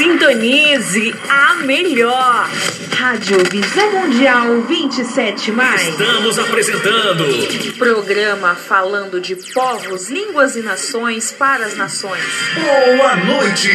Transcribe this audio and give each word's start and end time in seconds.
Sintonize 0.00 1.14
a 1.28 1.56
melhor. 1.56 2.48
Rádio 2.96 3.36
Visão 3.50 3.92
Mundial 3.92 4.62
27 4.62 5.52
mais. 5.52 5.88
Estamos 5.88 6.38
apresentando 6.38 7.26
Programa 7.76 8.54
falando 8.54 9.20
de 9.20 9.36
povos, 9.52 10.08
línguas 10.08 10.56
e 10.56 10.62
nações 10.62 11.30
para 11.32 11.66
as 11.66 11.76
nações. 11.76 12.24
Boa 12.54 13.16
Noite. 13.16 13.70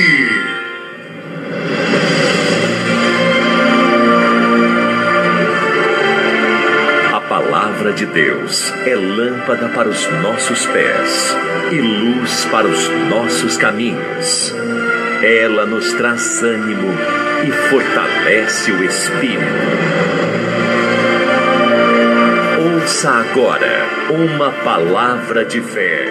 A 7.14 7.21
palavra 7.21 7.94
de 7.94 8.07
Deus 8.07 8.73
é 8.88 8.96
lâmpada 8.96 9.70
para 9.70 9.88
os 9.88 10.07
nossos 10.23 10.66
pés 10.66 11.36
e 11.71 11.80
luz 11.80 12.46
para 12.46 12.66
os 12.66 12.89
nossos 13.12 13.57
caminhos. 13.57 14.55
Ela 15.23 15.66
nos 15.66 15.93
traz 15.93 16.43
ânimo 16.43 16.93
e 17.48 17.52
fortalece 17.70 18.71
o 18.71 18.84
espírito. 18.84 19.45
Ouça 22.76 23.09
agora 23.09 23.88
uma 24.09 24.52
palavra 24.52 25.45
de 25.45 25.62
fé. 25.62 26.05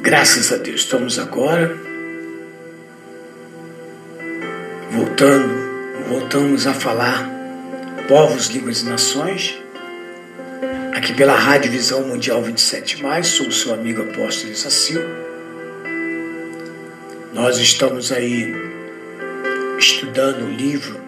Graças 0.00 0.52
a 0.52 0.56
Deus, 0.56 0.80
estamos 0.80 1.18
agora 1.18 1.87
voltando, 5.18 6.04
voltamos 6.06 6.66
a 6.68 6.72
falar 6.72 7.28
povos, 8.06 8.46
línguas 8.50 8.82
e 8.82 8.84
nações, 8.84 9.60
aqui 10.94 11.12
pela 11.12 11.34
Rádio 11.34 11.72
Visão 11.72 12.02
Mundial 12.02 12.40
27, 12.40 13.02
sou 13.24 13.48
o 13.48 13.52
seu 13.52 13.74
amigo 13.74 14.02
apóstolo 14.02 14.52
Isacil. 14.52 15.02
Nós 17.32 17.58
estamos 17.58 18.12
aí 18.12 18.54
estudando 19.76 20.44
o 20.44 20.50
livro 20.50 21.00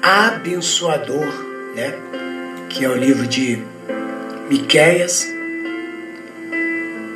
Abençoador, 0.00 1.28
né? 1.76 1.92
Que 2.70 2.86
é 2.86 2.88
o 2.88 2.96
livro 2.96 3.26
de 3.26 3.62
Miqueias. 4.48 5.28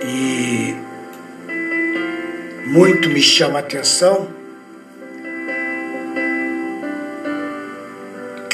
E 0.04 0.76
muito 2.66 3.08
me 3.08 3.22
chama 3.22 3.60
a 3.60 3.60
atenção 3.60 4.37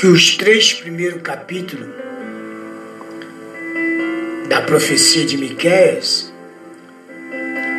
que 0.05 0.09
os 0.09 0.37
três 0.37 0.75
primeiros 0.75 1.23
capítulos 1.23 1.89
da 4.51 4.61
profecia 4.61 5.25
de 5.25 5.39
Miqueias, 5.39 6.31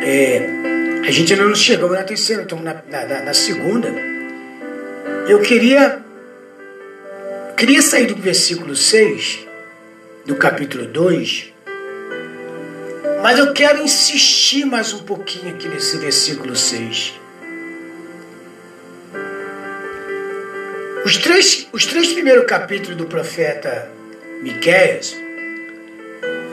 é, 0.02 0.40
a 1.06 1.10
gente 1.12 1.32
ainda 1.32 1.44
não 1.44 1.54
chegamos 1.54 1.96
na 1.96 2.02
terceira, 2.02 2.42
estamos 2.42 2.64
na, 2.64 2.82
na, 2.88 3.22
na 3.22 3.32
segunda. 3.32 3.94
Eu 5.28 5.40
queria, 5.40 6.00
queria 7.56 7.80
sair 7.80 8.06
do 8.06 8.16
versículo 8.16 8.74
6 8.74 9.46
do 10.24 10.34
capítulo 10.34 10.84
2, 10.84 11.52
mas 13.22 13.38
eu 13.38 13.52
quero 13.52 13.84
insistir 13.84 14.64
mais 14.64 14.92
um 14.92 15.04
pouquinho 15.04 15.54
aqui 15.54 15.68
nesse 15.68 15.96
versículo 15.98 16.56
6. 16.56 17.25
Os 21.06 21.18
três, 21.18 21.68
os 21.72 21.86
três 21.86 22.12
primeiros 22.12 22.46
capítulos 22.46 22.96
do 22.96 23.06
profeta 23.06 23.88
Miqueias 24.42 25.16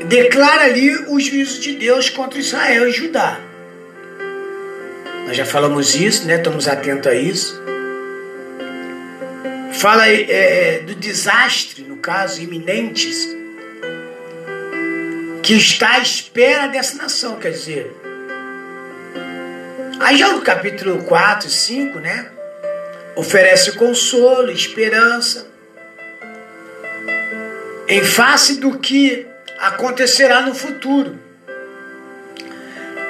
declara 0.08 0.66
ali 0.66 0.96
o 1.08 1.20
juízo 1.20 1.60
de 1.60 1.76
Deus 1.76 2.08
contra 2.12 2.38
Israel 2.38 2.88
e 2.88 2.92
Judá. 2.92 3.40
Nós 5.26 5.36
já 5.36 5.44
falamos 5.44 5.96
isso, 5.96 6.28
né? 6.28 6.36
Estamos 6.36 6.68
atentos 6.68 7.08
a 7.08 7.16
isso. 7.16 7.60
Fala 9.74 10.08
é, 10.08 10.84
do 10.86 10.94
desastre, 10.94 11.82
no 11.82 11.98
caso, 11.98 12.40
iminentes, 12.40 13.28
que 15.42 15.56
está 15.56 15.94
à 15.94 16.00
espera 16.00 16.68
dessa 16.68 16.96
nação, 16.96 17.40
quer 17.40 17.50
dizer. 17.50 17.92
Aí 20.00 20.16
já 20.16 20.32
no 20.32 20.44
capítulo 20.44 21.02
4 21.06 21.48
e 21.48 21.52
5, 21.52 22.00
né? 22.00 22.30
Oferece 23.16 23.74
consolo, 23.74 24.52
esperança, 24.52 25.48
em 27.88 28.04
face 28.04 28.60
do 28.60 28.80
que 28.80 29.28
acontecerá 29.60 30.42
no 30.42 30.56
futuro. 30.56 31.20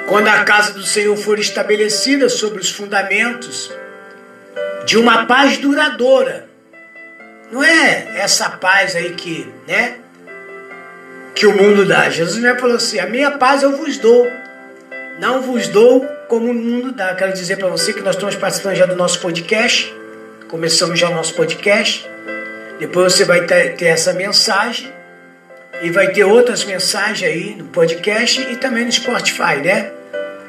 Quando 0.08 0.28
a 0.28 0.44
casa 0.44 0.72
do 0.72 0.82
Senhor 0.82 1.16
for 1.16 1.38
estabelecida 1.38 2.28
sobre 2.28 2.60
os 2.60 2.70
fundamentos 2.70 3.72
de 4.84 4.98
uma 4.98 5.26
paz 5.26 5.58
duradoura. 5.58 6.48
Não 7.50 7.62
é 7.62 8.12
essa 8.16 8.50
paz 8.50 8.94
aí 8.96 9.14
que, 9.14 9.50
né? 9.66 9.96
Que 11.34 11.46
o 11.46 11.56
mundo 11.56 11.84
dá. 11.84 12.10
Jesus 12.10 12.42
me 12.42 12.54
falou 12.58 12.76
assim: 12.76 12.98
a 12.98 13.06
minha 13.06 13.32
paz 13.32 13.62
eu 13.62 13.76
vos 13.76 13.98
dou. 13.98 14.26
Não 15.18 15.42
vos 15.42 15.68
dou 15.68 16.04
como 16.28 16.50
o 16.50 16.54
mundo 16.54 16.90
dá. 16.90 17.14
Quero 17.14 17.32
dizer 17.32 17.56
para 17.56 17.68
você 17.68 17.92
que 17.92 18.00
nós 18.00 18.16
estamos 18.16 18.34
participando 18.34 18.74
já 18.74 18.86
do 18.86 18.96
nosso 18.96 19.20
podcast. 19.20 19.94
Começamos 20.48 20.98
já 20.98 21.08
o 21.08 21.14
nosso 21.14 21.34
podcast. 21.34 22.08
Depois 22.80 23.12
você 23.12 23.24
vai 23.24 23.46
ter, 23.46 23.80
essa 23.84 24.12
mensagem. 24.12 24.92
E 25.82 25.90
vai 25.90 26.08
ter 26.08 26.24
outras 26.24 26.64
mensagens 26.64 27.22
aí 27.22 27.54
no 27.54 27.66
podcast 27.66 28.40
e 28.40 28.56
também 28.56 28.84
no 28.84 28.92
Spotify, 28.92 29.56
né? 29.62 29.92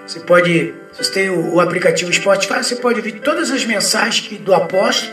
Você 0.07 0.19
pode, 0.19 0.73
se 0.93 1.03
você 1.03 1.11
tem 1.11 1.29
o, 1.29 1.59
aplicativo 1.59 2.11
Spotify, 2.13 2.57
você 2.57 2.75
pode 2.75 2.99
ouvir 2.99 3.19
todas 3.19 3.51
as 3.51 3.65
mensagens 3.65 4.27
do 4.39 4.53
apóstolo 4.53 5.11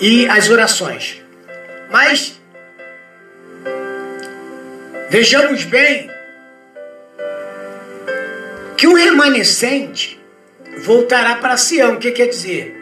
e 0.00 0.26
as 0.28 0.48
orações. 0.48 1.22
Mas 1.90 2.38
vejamos 5.10 5.64
bem 5.64 6.10
que 8.78 8.86
o 8.86 8.94
remanescente 8.94 10.18
voltará 10.84 11.34
para 11.34 11.56
Sião. 11.56 11.94
O 11.94 11.98
que 11.98 12.12
quer 12.12 12.28
dizer? 12.28 12.74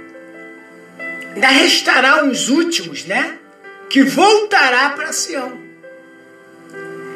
Ainda 1.34 1.48
restará 1.48 2.22
uns 2.22 2.50
últimos, 2.50 3.06
né? 3.06 3.38
Que 3.88 4.02
voltará 4.02 4.90
para 4.90 5.10
Sião. 5.12 5.58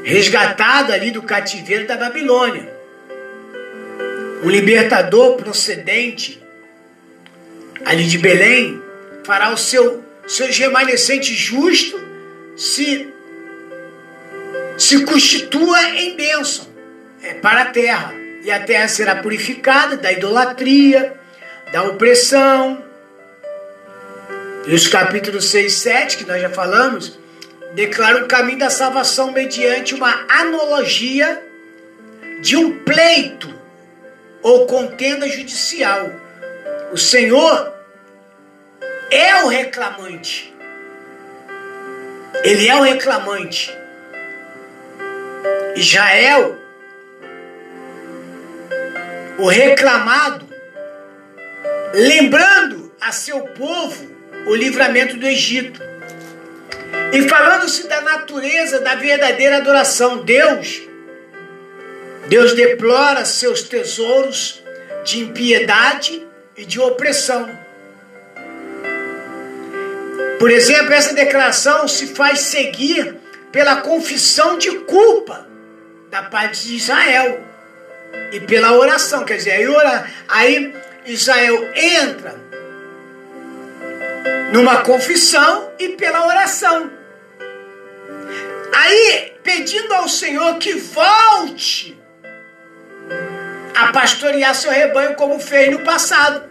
Resgatado 0.02 0.94
ali 0.94 1.10
do 1.10 1.22
cativeiro 1.22 1.86
da 1.86 1.98
Babilônia. 1.98 2.72
Um 4.42 4.48
libertador 4.48 5.36
procedente 5.36 6.42
ali 7.84 8.04
de 8.04 8.16
Belém 8.16 8.82
fará 9.24 9.50
o 9.50 9.58
seu 9.58 10.02
seus 10.26 10.56
remanescentes 10.56 11.36
justos 11.36 12.00
se 12.56 13.12
se 14.78 15.04
constitua 15.04 15.82
em 15.90 16.16
bênção 16.16 16.66
é, 17.22 17.34
para 17.34 17.62
a 17.62 17.66
terra 17.66 18.19
e 18.42 18.50
a 18.50 18.60
terra 18.60 18.88
será 18.88 19.16
purificada 19.16 19.96
da 19.96 20.12
idolatria, 20.12 21.14
da 21.72 21.82
opressão. 21.84 22.82
E 24.66 24.74
os 24.74 24.86
capítulos 24.86 25.50
6 25.50 25.72
e 25.72 25.76
7, 25.76 26.16
que 26.18 26.24
nós 26.24 26.40
já 26.40 26.50
falamos, 26.50 27.18
declaram 27.74 28.24
o 28.24 28.28
caminho 28.28 28.58
da 28.58 28.70
salvação 28.70 29.32
mediante 29.32 29.94
uma 29.94 30.26
analogia 30.28 31.42
de 32.40 32.56
um 32.56 32.82
pleito 32.84 33.52
ou 34.42 34.66
contenda 34.66 35.28
judicial. 35.28 36.10
O 36.92 36.96
Senhor 36.96 37.72
é 39.10 39.44
o 39.44 39.48
reclamante. 39.48 40.54
Ele 42.42 42.68
é 42.68 42.76
o 42.76 42.82
reclamante. 42.82 43.76
Israel 45.76 46.58
o 49.40 49.48
reclamado, 49.48 50.46
lembrando 51.94 52.92
a 53.00 53.10
seu 53.10 53.40
povo 53.40 54.08
o 54.46 54.54
livramento 54.54 55.16
do 55.16 55.26
Egito. 55.26 55.80
E 57.12 57.22
falando-se 57.28 57.88
da 57.88 58.02
natureza 58.02 58.80
da 58.80 58.94
verdadeira 58.94 59.56
adoração, 59.56 60.18
Deus, 60.18 60.82
Deus 62.28 62.52
deplora 62.54 63.24
seus 63.24 63.62
tesouros 63.62 64.62
de 65.04 65.20
impiedade 65.20 66.26
e 66.56 66.64
de 66.64 66.78
opressão. 66.78 67.48
Por 70.38 70.50
exemplo, 70.50 70.92
essa 70.92 71.14
declaração 71.14 71.88
se 71.88 72.08
faz 72.08 72.40
seguir 72.40 73.16
pela 73.50 73.76
confissão 73.76 74.58
de 74.58 74.70
culpa 74.80 75.48
da 76.10 76.22
parte 76.22 76.66
de 76.66 76.76
Israel 76.76 77.49
e 78.32 78.40
pela 78.40 78.72
oração. 78.72 79.24
Quer 79.24 79.36
dizer, 79.36 79.52
aí, 79.52 79.68
ora, 79.68 80.06
aí 80.28 80.74
Israel 81.06 81.68
entra 81.74 82.34
numa 84.52 84.78
confissão 84.82 85.70
e 85.78 85.90
pela 85.90 86.26
oração. 86.26 86.90
Aí, 88.72 89.34
pedindo 89.42 89.92
ao 89.94 90.08
Senhor 90.08 90.58
que 90.58 90.74
volte 90.74 91.98
a 93.74 93.92
pastorear 93.92 94.54
seu 94.54 94.70
rebanho 94.70 95.14
como 95.14 95.38
fez 95.40 95.70
no 95.70 95.80
passado. 95.80 96.48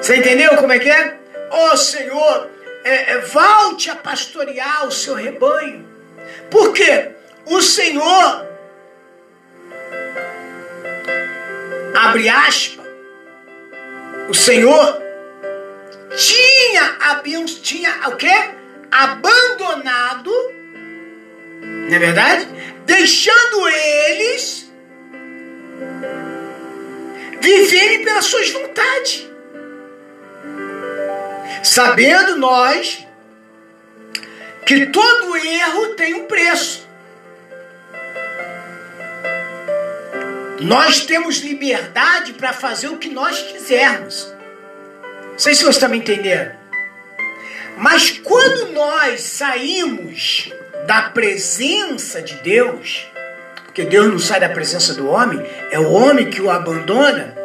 Você 0.00 0.16
entendeu 0.16 0.56
como 0.56 0.72
é 0.72 0.78
que 0.78 0.88
é? 0.88 1.16
Ô 1.50 1.72
oh, 1.72 1.76
Senhor, 1.76 2.50
é, 2.84 3.12
é, 3.12 3.18
volte 3.18 3.90
a 3.90 3.96
pastorear 3.96 4.86
o 4.86 4.92
seu 4.92 5.14
rebanho. 5.14 5.86
Por 6.50 6.72
quê? 6.72 7.10
O 7.46 7.60
Senhor, 7.60 8.46
abre 11.96 12.28
aspas, 12.28 12.86
o 14.28 14.34
Senhor 14.34 15.02
tinha, 16.16 16.96
tinha 17.62 18.08
o 18.08 18.16
quê? 18.16 18.32
Abandonado, 18.90 20.32
não 21.60 21.94
é 21.94 21.98
verdade? 21.98 22.46
Deixando 22.84 23.68
eles 23.68 24.70
viverem 27.40 28.04
pelas 28.04 28.24
suas 28.24 28.50
vontades. 28.50 29.26
Sabendo 31.62 32.36
nós 32.36 33.06
que 34.64 34.86
todo 34.86 35.36
erro 35.36 35.94
tem 35.94 36.14
um 36.14 36.26
preço. 36.26 36.85
Nós 40.60 41.04
temos 41.04 41.38
liberdade 41.38 42.32
para 42.32 42.52
fazer 42.52 42.88
o 42.88 42.96
que 42.96 43.08
nós 43.08 43.40
quisermos. 43.42 44.34
Não 45.32 45.38
sei 45.38 45.54
se 45.54 45.62
você 45.62 45.70
está 45.70 45.88
me 45.88 45.98
entendendo. 45.98 46.52
Mas 47.76 48.10
quando 48.10 48.72
nós 48.72 49.20
saímos 49.20 50.50
da 50.86 51.02
presença 51.10 52.22
de 52.22 52.34
Deus, 52.36 53.06
porque 53.64 53.84
Deus 53.84 54.10
não 54.10 54.18
sai 54.18 54.40
da 54.40 54.48
presença 54.48 54.94
do 54.94 55.08
homem, 55.08 55.44
é 55.70 55.78
o 55.78 55.92
homem 55.92 56.30
que 56.30 56.40
o 56.40 56.50
abandona 56.50 57.36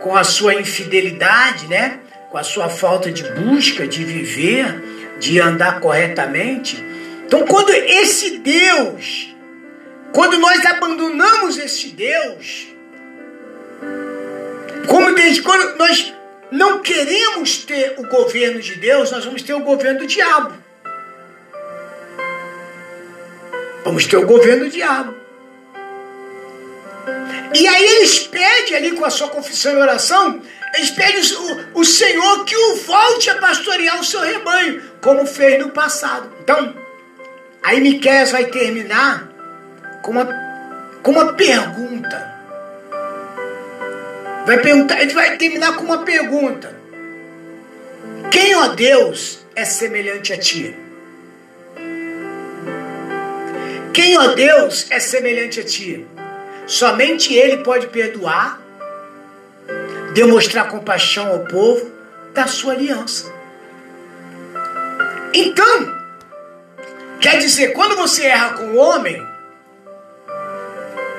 com 0.00 0.14
a 0.14 0.22
sua 0.22 0.54
infidelidade, 0.54 1.66
né? 1.66 1.98
Com 2.30 2.38
a 2.38 2.44
sua 2.44 2.68
falta 2.68 3.10
de 3.10 3.24
busca, 3.24 3.88
de 3.88 4.04
viver, 4.04 5.16
de 5.18 5.40
andar 5.40 5.80
corretamente. 5.80 6.80
Então, 7.26 7.44
quando 7.44 7.70
esse 7.70 8.38
Deus, 8.38 9.34
quando 10.12 10.38
nós 10.38 10.64
abandonamos 10.64 11.58
esse 11.58 11.88
Deus, 11.88 12.68
como 14.86 15.14
desde 15.14 15.42
quando 15.42 15.76
nós 15.76 16.14
não 16.50 16.80
queremos 16.80 17.58
ter 17.58 17.94
o 17.98 18.06
governo 18.08 18.60
de 18.60 18.76
Deus, 18.76 19.10
nós 19.10 19.24
vamos 19.24 19.42
ter 19.42 19.54
o 19.54 19.60
governo 19.60 20.00
do 20.00 20.06
diabo. 20.06 20.54
Vamos 23.84 24.06
ter 24.06 24.16
o 24.16 24.26
governo 24.26 24.64
do 24.64 24.70
diabo. 24.70 25.14
E 27.54 27.66
aí 27.66 27.84
eles 27.96 28.18
pedem 28.18 28.76
ali 28.76 28.92
com 28.92 29.04
a 29.04 29.10
sua 29.10 29.28
confissão 29.28 29.72
e 29.72 29.76
oração, 29.76 30.42
eles 30.74 30.90
pedem 30.90 31.22
o, 31.74 31.80
o 31.80 31.84
Senhor 31.84 32.44
que 32.44 32.56
o 32.56 32.76
volte 32.76 33.30
a 33.30 33.36
pastorear 33.36 34.00
o 34.00 34.04
seu 34.04 34.20
rebanho, 34.20 34.82
como 35.00 35.26
fez 35.26 35.58
no 35.58 35.70
passado. 35.70 36.30
Então, 36.42 36.74
aí 37.62 37.80
Miqueias 37.80 38.32
vai 38.32 38.46
terminar 38.46 39.35
com 40.06 40.12
uma, 40.12 40.24
com 41.02 41.10
uma 41.10 41.32
pergunta. 41.32 42.34
Vai 44.46 44.58
perguntar, 44.58 45.02
ele 45.02 45.12
vai 45.12 45.36
terminar 45.36 45.74
com 45.74 45.82
uma 45.82 46.04
pergunta. 46.04 46.72
Quem, 48.30 48.54
ó 48.54 48.68
Deus, 48.68 49.44
é 49.56 49.64
semelhante 49.64 50.32
a 50.32 50.38
ti? 50.38 50.76
Quem, 53.92 54.16
ó 54.16 54.28
Deus, 54.28 54.86
é 54.90 55.00
semelhante 55.00 55.58
a 55.58 55.64
ti? 55.64 56.06
Somente 56.68 57.34
Ele 57.34 57.64
pode 57.64 57.88
perdoar, 57.88 58.60
demonstrar 60.14 60.68
compaixão 60.68 61.28
ao 61.28 61.40
povo 61.46 61.90
da 62.32 62.46
sua 62.46 62.74
aliança. 62.74 63.32
Então, 65.32 65.98
quer 67.20 67.38
dizer, 67.38 67.72
quando 67.72 67.96
você 67.96 68.24
erra 68.24 68.50
com 68.54 68.64
o 68.72 68.76
homem, 68.76 69.35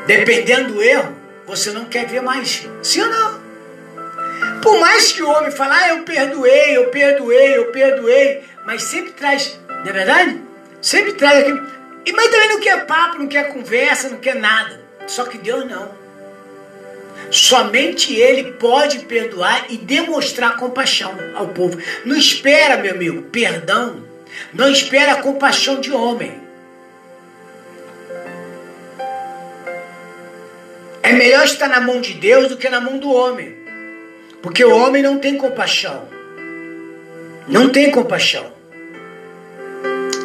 dependendo 0.07 0.73
do 0.73 0.81
erro, 0.81 1.13
você 1.45 1.71
não 1.71 1.85
quer 1.85 2.07
ver 2.07 2.21
mais. 2.21 2.67
Sim 2.81 3.01
ou 3.01 3.09
não? 3.09 3.47
Por 4.61 4.79
mais 4.79 5.11
que 5.11 5.21
o 5.21 5.29
homem 5.29 5.51
fale, 5.51 5.73
ah, 5.73 5.89
eu 5.89 6.03
perdoei, 6.03 6.77
eu 6.77 6.89
perdoei, 6.89 7.57
eu 7.57 7.65
perdoei, 7.71 8.43
mas 8.65 8.83
sempre 8.83 9.11
traz, 9.11 9.59
não 9.67 9.87
é 9.87 9.91
verdade? 9.93 10.41
Sempre 10.81 11.13
traz 11.13 11.39
aquilo. 11.39 11.67
E, 12.05 12.11
mas 12.13 12.29
também 12.29 12.49
não 12.49 12.59
quer 12.59 12.85
papo, 12.85 13.19
não 13.19 13.27
quer 13.27 13.49
conversa, 13.49 14.09
não 14.09 14.17
quer 14.17 14.35
nada. 14.35 14.79
Só 15.05 15.25
que 15.25 15.37
Deus 15.37 15.69
não. 15.69 15.91
Somente 17.29 18.15
Ele 18.15 18.53
pode 18.53 18.99
perdoar 18.99 19.65
e 19.69 19.77
demonstrar 19.77 20.55
compaixão 20.55 21.13
ao 21.35 21.49
povo. 21.49 21.77
Não 22.05 22.15
espera, 22.15 22.77
meu 22.77 22.93
amigo, 22.93 23.23
perdão. 23.23 24.03
Não 24.53 24.71
espera 24.71 25.21
compaixão 25.21 25.81
de 25.81 25.91
homem. 25.91 26.46
É 31.07 31.13
melhor 31.13 31.45
estar 31.45 31.69
na 31.69 31.79
mão 31.79 32.01
de 32.01 32.15
Deus 32.15 32.49
do 32.49 32.57
que 32.57 32.67
na 32.67 32.81
mão 32.81 32.97
do 32.97 33.09
homem. 33.09 33.55
Porque 34.41 34.65
o 34.65 34.75
homem 34.75 35.01
não 35.01 35.17
tem 35.17 35.37
compaixão. 35.37 36.05
Não 37.47 37.69
tem 37.69 37.89
compaixão. 37.89 38.51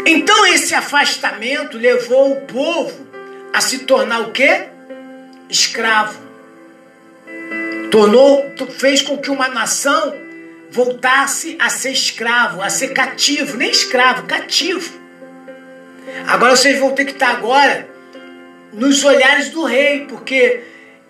Então 0.04 0.44
esse 0.48 0.74
afastamento 0.74 1.78
levou 1.78 2.32
o 2.32 2.40
povo 2.40 3.06
a 3.52 3.60
se 3.60 3.84
tornar 3.84 4.22
o 4.22 4.32
quê? 4.32 4.64
Escravo. 5.48 6.20
Tornou, 7.92 8.44
fez 8.70 9.02
com 9.02 9.16
que 9.18 9.30
uma 9.30 9.46
nação 9.46 10.12
voltasse 10.68 11.56
a 11.60 11.70
ser 11.70 11.92
escravo, 11.92 12.60
a 12.60 12.68
ser 12.68 12.88
cativo, 12.88 13.56
nem 13.56 13.70
escravo, 13.70 14.24
cativo. 14.24 14.92
Agora 16.26 16.56
vocês 16.56 16.76
vão 16.80 16.90
ter 16.90 17.04
que 17.04 17.12
estar 17.12 17.30
agora 17.30 17.91
nos 18.72 19.04
olhares 19.04 19.50
do 19.50 19.64
rei, 19.64 20.06
porque 20.08 20.60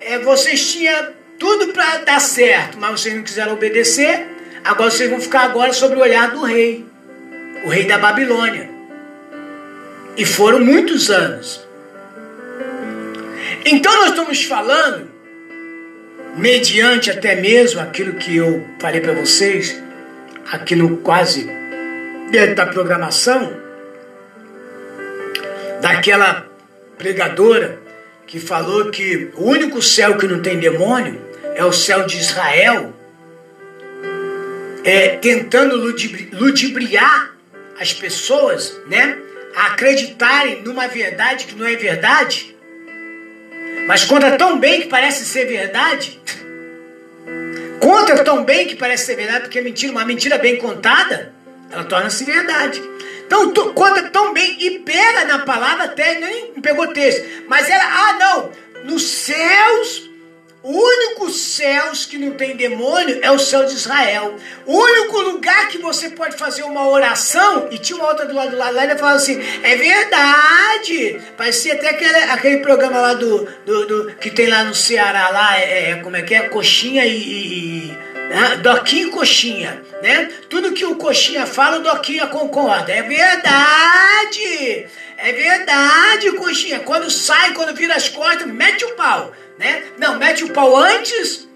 é, 0.00 0.18
vocês 0.18 0.72
tinham 0.72 1.12
tudo 1.38 1.72
para 1.72 1.98
dar 1.98 2.20
certo, 2.20 2.78
mas 2.78 3.00
vocês 3.00 3.14
não 3.14 3.22
quiseram 3.22 3.52
obedecer. 3.52 4.26
Agora 4.64 4.90
vocês 4.90 5.10
vão 5.10 5.20
ficar 5.20 5.42
agora 5.42 5.72
sobre 5.72 5.98
o 5.98 6.00
olhar 6.00 6.30
do 6.30 6.42
rei, 6.42 6.84
o 7.64 7.68
rei 7.68 7.84
da 7.84 7.98
Babilônia. 7.98 8.70
E 10.16 10.24
foram 10.24 10.60
muitos 10.60 11.10
anos. 11.10 11.66
Então 13.64 13.92
nós 13.98 14.10
estamos 14.10 14.44
falando, 14.44 15.10
mediante 16.36 17.10
até 17.10 17.36
mesmo 17.36 17.80
aquilo 17.80 18.14
que 18.14 18.36
eu 18.36 18.64
falei 18.78 19.00
para 19.00 19.12
vocês, 19.14 19.80
aqui 20.50 20.74
no 20.74 20.98
quase 20.98 21.48
dentro 22.30 22.54
da 22.56 22.66
programação, 22.66 23.56
daquela 25.80 26.51
pregadora 27.02 27.80
que 28.28 28.38
falou 28.38 28.90
que 28.90 29.30
o 29.34 29.44
único 29.44 29.82
céu 29.82 30.16
que 30.16 30.26
não 30.28 30.40
tem 30.40 30.60
demônio 30.60 31.20
é 31.56 31.64
o 31.64 31.72
céu 31.72 32.06
de 32.06 32.16
Israel, 32.16 32.94
é, 34.84 35.16
tentando 35.16 35.76
ludibriar 36.32 37.34
as 37.80 37.92
pessoas, 37.92 38.80
né, 38.86 39.18
a 39.56 39.66
acreditarem 39.66 40.62
numa 40.62 40.86
verdade 40.86 41.46
que 41.46 41.56
não 41.56 41.66
é 41.66 41.74
verdade, 41.74 42.56
mas 43.88 44.04
conta 44.04 44.38
tão 44.38 44.60
bem 44.60 44.82
que 44.82 44.86
parece 44.86 45.24
ser 45.24 45.46
verdade. 45.46 46.20
Conta 47.80 48.22
tão 48.22 48.44
bem 48.44 48.68
que 48.68 48.76
parece 48.76 49.06
ser 49.06 49.16
verdade, 49.16 49.40
porque 49.40 49.58
é 49.58 49.62
mentira, 49.62 49.90
uma 49.90 50.04
mentira 50.04 50.38
bem 50.38 50.56
contada, 50.56 51.34
ela 51.68 51.82
torna-se 51.82 52.24
verdade. 52.24 52.80
Então 53.32 53.72
conta 53.72 54.02
tão 54.10 54.34
bem 54.34 54.56
e 54.60 54.78
pega 54.80 55.24
na 55.24 55.40
palavra 55.40 55.84
até, 55.84 56.20
nem 56.20 56.52
pegou 56.60 56.88
texto. 56.88 57.46
Mas 57.48 57.68
ela, 57.70 57.82
ah 57.82 58.12
não, 58.14 58.52
nos 58.84 59.02
céus, 59.02 60.10
o 60.62 60.70
único 60.70 61.30
céus 61.30 62.04
que 62.04 62.18
não 62.18 62.32
tem 62.32 62.54
demônio 62.56 63.18
é 63.22 63.30
o 63.30 63.38
céu 63.38 63.64
de 63.64 63.72
Israel. 63.72 64.36
O 64.66 64.76
único 64.76 65.18
lugar 65.20 65.68
que 65.68 65.78
você 65.78 66.10
pode 66.10 66.36
fazer 66.36 66.62
uma 66.62 66.88
oração, 66.88 67.68
e 67.70 67.78
tinha 67.78 67.98
uma 67.98 68.08
outra 68.08 68.26
do 68.26 68.34
lado 68.34 68.50
do 68.50 68.56
lado 68.56 68.76
lá, 68.76 68.84
ele 68.84 68.96
falava 68.96 69.16
assim, 69.16 69.42
é 69.62 69.76
verdade. 69.76 71.20
Parecia 71.36 71.74
até 71.74 71.88
aquele, 71.88 72.16
aquele 72.16 72.58
programa 72.58 73.00
lá 73.00 73.14
do, 73.14 73.48
do, 73.64 73.86
do, 73.86 74.14
que 74.16 74.30
tem 74.30 74.46
lá 74.46 74.62
no 74.62 74.74
Ceará, 74.74 75.30
lá, 75.30 75.58
é, 75.58 75.90
é 75.90 75.96
como 75.96 76.16
é 76.16 76.22
que 76.22 76.34
é? 76.34 76.48
Coxinha 76.48 77.06
e, 77.06 77.16
e 77.16 78.11
né? 78.28 78.56
Doquinho 78.56 79.10
coxinha, 79.10 79.82
né? 80.02 80.30
Tudo 80.48 80.72
que 80.72 80.84
o 80.84 80.96
coxinha 80.96 81.46
fala, 81.46 81.78
o 81.78 81.82
Doquinha 81.82 82.26
concorda. 82.26 82.92
É 82.92 83.02
verdade! 83.02 84.86
É 85.16 85.32
verdade, 85.32 86.32
coxinha. 86.32 86.80
Quando 86.80 87.08
sai, 87.10 87.52
quando 87.52 87.76
vira 87.76 87.94
as 87.94 88.08
costas, 88.08 88.46
mete 88.46 88.84
o 88.84 88.96
pau, 88.96 89.32
né? 89.58 89.84
Não, 89.98 90.18
mete 90.18 90.42
o 90.42 90.50
pau 90.50 90.76
antes, 90.76 91.46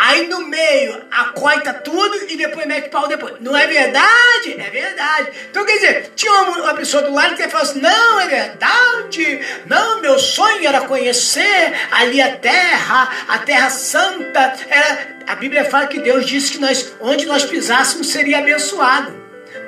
Aí 0.00 0.28
no 0.28 0.46
meio 0.46 1.02
acoita 1.10 1.72
tudo 1.72 2.16
e 2.28 2.36
depois 2.36 2.66
mete 2.66 2.88
pau 2.88 3.08
depois. 3.08 3.34
Não 3.40 3.56
é 3.56 3.66
verdade? 3.66 4.54
É 4.56 4.70
verdade. 4.70 5.30
Então 5.50 5.64
quer 5.64 5.74
dizer, 5.74 6.12
tinha 6.14 6.32
uma, 6.32 6.62
uma 6.62 6.74
pessoa 6.74 7.02
do 7.02 7.12
lado 7.12 7.34
que 7.34 7.48
falou 7.48 7.66
assim: 7.66 7.80
não, 7.80 8.20
é 8.20 8.28
verdade. 8.28 9.40
Não, 9.66 10.00
meu 10.00 10.16
sonho 10.20 10.68
era 10.68 10.82
conhecer 10.82 11.74
ali 11.90 12.22
a 12.22 12.36
terra, 12.36 13.10
a 13.26 13.38
terra 13.38 13.70
santa. 13.70 14.54
Era, 14.70 15.18
a 15.26 15.34
Bíblia 15.34 15.64
fala 15.64 15.88
que 15.88 15.98
Deus 15.98 16.24
disse 16.26 16.52
que 16.52 16.58
nós, 16.58 16.94
onde 17.00 17.26
nós 17.26 17.44
pisássemos 17.44 18.08
seria 18.08 18.38
abençoado. 18.38 19.12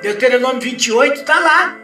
Deuteronômio 0.01 0.61
28 0.61 1.19
está 1.19 1.39
lá. 1.39 1.77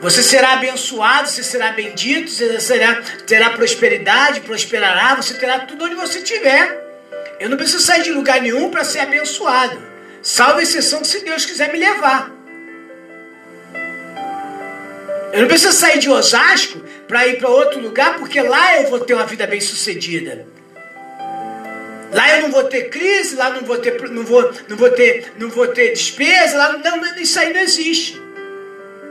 Você 0.00 0.22
será 0.22 0.52
abençoado, 0.54 1.28
você 1.28 1.42
será 1.42 1.72
bendito, 1.72 2.30
você 2.30 2.60
será, 2.60 3.02
terá 3.26 3.50
prosperidade, 3.50 4.40
prosperará, 4.40 5.16
você 5.16 5.34
terá 5.34 5.60
tudo 5.60 5.84
onde 5.84 5.94
você 5.94 6.18
estiver. 6.18 6.91
Eu 7.42 7.48
não 7.48 7.56
preciso 7.56 7.80
sair 7.80 8.04
de 8.04 8.12
lugar 8.12 8.40
nenhum 8.40 8.70
para 8.70 8.84
ser 8.84 9.00
abençoado. 9.00 9.76
Salvo 10.22 10.60
exceção 10.60 11.02
se 11.02 11.24
Deus 11.24 11.44
quiser 11.44 11.72
me 11.72 11.78
levar. 11.80 12.30
Eu 15.32 15.40
não 15.40 15.48
preciso 15.48 15.72
sair 15.72 15.98
de 15.98 16.08
Osasco 16.08 16.78
para 17.08 17.26
ir 17.26 17.38
para 17.38 17.48
outro 17.48 17.80
lugar, 17.80 18.16
porque 18.16 18.40
lá 18.40 18.80
eu 18.80 18.88
vou 18.88 19.00
ter 19.00 19.14
uma 19.14 19.26
vida 19.26 19.44
bem 19.44 19.60
sucedida. 19.60 20.46
Lá 22.12 22.36
eu 22.36 22.42
não 22.42 22.52
vou 22.52 22.62
ter 22.62 22.90
crise, 22.90 23.34
lá 23.34 23.50
não 23.50 23.62
vou 23.62 23.78
ter, 23.78 24.00
não 24.08 24.22
vou, 24.22 24.52
não 24.68 24.76
vou 24.76 24.90
ter, 24.90 25.32
não 25.36 25.50
vou 25.50 25.66
ter 25.66 25.94
despesa, 25.94 26.56
lá 26.56 26.78
não, 26.78 27.20
isso 27.20 27.40
aí 27.40 27.52
não 27.52 27.60
existe. 27.60 28.22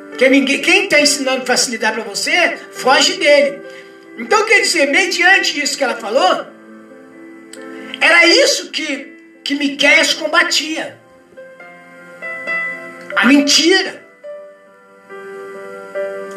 Porque 0.08 0.30
ninguém, 0.30 0.62
quem 0.62 0.86
está 0.86 1.02
ensinando 1.02 1.46
facilidade 1.46 1.96
para 1.96 2.06
você, 2.06 2.58
foge 2.72 3.18
dele. 3.18 3.60
Então, 4.18 4.46
quer 4.46 4.62
dizer, 4.62 4.86
mediante 4.86 5.62
isso 5.62 5.78
que 5.78 5.84
ela 5.84 5.98
falou, 5.98 6.61
era 8.02 8.26
isso 8.26 8.72
que, 8.72 9.40
que 9.44 9.54
Miquéias 9.54 10.16
combatia. 10.16 11.00
A 13.16 13.26
mentira. 13.28 14.04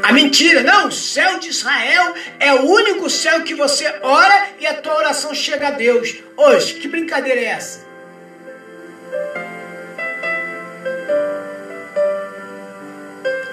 A 0.02 0.12
mentira. 0.12 0.62
Não, 0.62 0.88
o 0.88 0.92
céu 0.92 1.38
de 1.38 1.49
Israel 1.49 2.14
é 2.38 2.52
o 2.52 2.66
único 2.66 3.09
céu 3.09 3.42
que 3.42 3.54
você 3.54 3.87
ora 4.02 4.50
e 4.61 4.66
a 4.66 4.75
tua 4.75 4.94
oração 4.97 5.35
chega 5.35 5.68
a 5.68 5.71
Deus. 5.71 6.14
Hoje, 6.37 6.75
que 6.75 6.87
brincadeira 6.87 7.40
é 7.40 7.44
essa? 7.44 7.83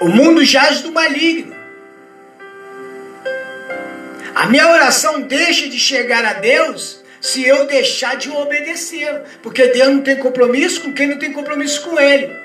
O 0.00 0.08
mundo 0.08 0.44
jaz 0.44 0.82
do 0.82 0.92
maligno. 0.92 1.56
A 4.34 4.46
minha 4.46 4.68
oração 4.68 5.22
deixa 5.22 5.68
de 5.68 5.78
chegar 5.78 6.24
a 6.24 6.34
Deus 6.34 7.01
se 7.22 7.46
eu 7.46 7.64
deixar 7.66 8.16
de 8.16 8.28
obedecê-lo. 8.28 9.20
Porque 9.42 9.68
Deus 9.68 9.88
não 9.88 10.02
tem 10.02 10.16
compromisso 10.16 10.82
com 10.82 10.92
quem 10.92 11.06
não 11.06 11.18
tem 11.18 11.32
compromisso 11.32 11.80
com 11.82 11.98
Ele. 11.98 12.42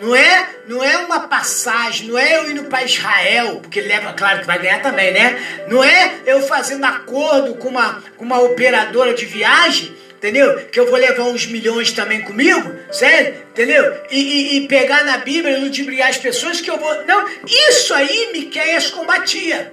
Não 0.00 0.16
é, 0.16 0.48
não 0.66 0.82
é 0.82 0.96
uma 0.96 1.28
passagem, 1.28 2.08
não 2.08 2.18
é 2.18 2.38
eu 2.38 2.50
indo 2.50 2.64
para 2.64 2.84
Israel, 2.84 3.58
porque 3.60 3.80
ele 3.80 3.88
leva, 3.88 4.14
claro 4.14 4.40
que 4.40 4.46
vai 4.46 4.58
ganhar 4.58 4.80
também, 4.80 5.12
né? 5.12 5.38
Não 5.68 5.84
é 5.84 6.14
eu 6.24 6.40
fazendo 6.40 6.84
acordo 6.84 7.54
com 7.56 7.68
uma, 7.68 8.02
com 8.16 8.24
uma 8.24 8.40
operadora 8.40 9.12
de 9.12 9.26
viagem 9.26 9.94
entendeu? 10.20 10.66
Que 10.66 10.78
eu 10.78 10.86
vou 10.86 10.98
levar 10.98 11.22
uns 11.22 11.46
milhões 11.46 11.92
também 11.92 12.20
comigo, 12.20 12.74
sério, 12.92 13.42
entendeu? 13.50 14.02
E, 14.10 14.20
e, 14.20 14.56
e 14.58 14.68
pegar 14.68 15.02
na 15.02 15.16
Bíblia 15.16 15.56
e 15.56 15.60
ludibriar 15.60 16.10
as 16.10 16.18
pessoas 16.18 16.60
que 16.60 16.70
eu 16.70 16.78
vou. 16.78 17.06
Não, 17.06 17.26
isso 17.46 17.94
aí 17.94 18.30
Miquéias 18.30 18.90
combatia. 18.90 19.72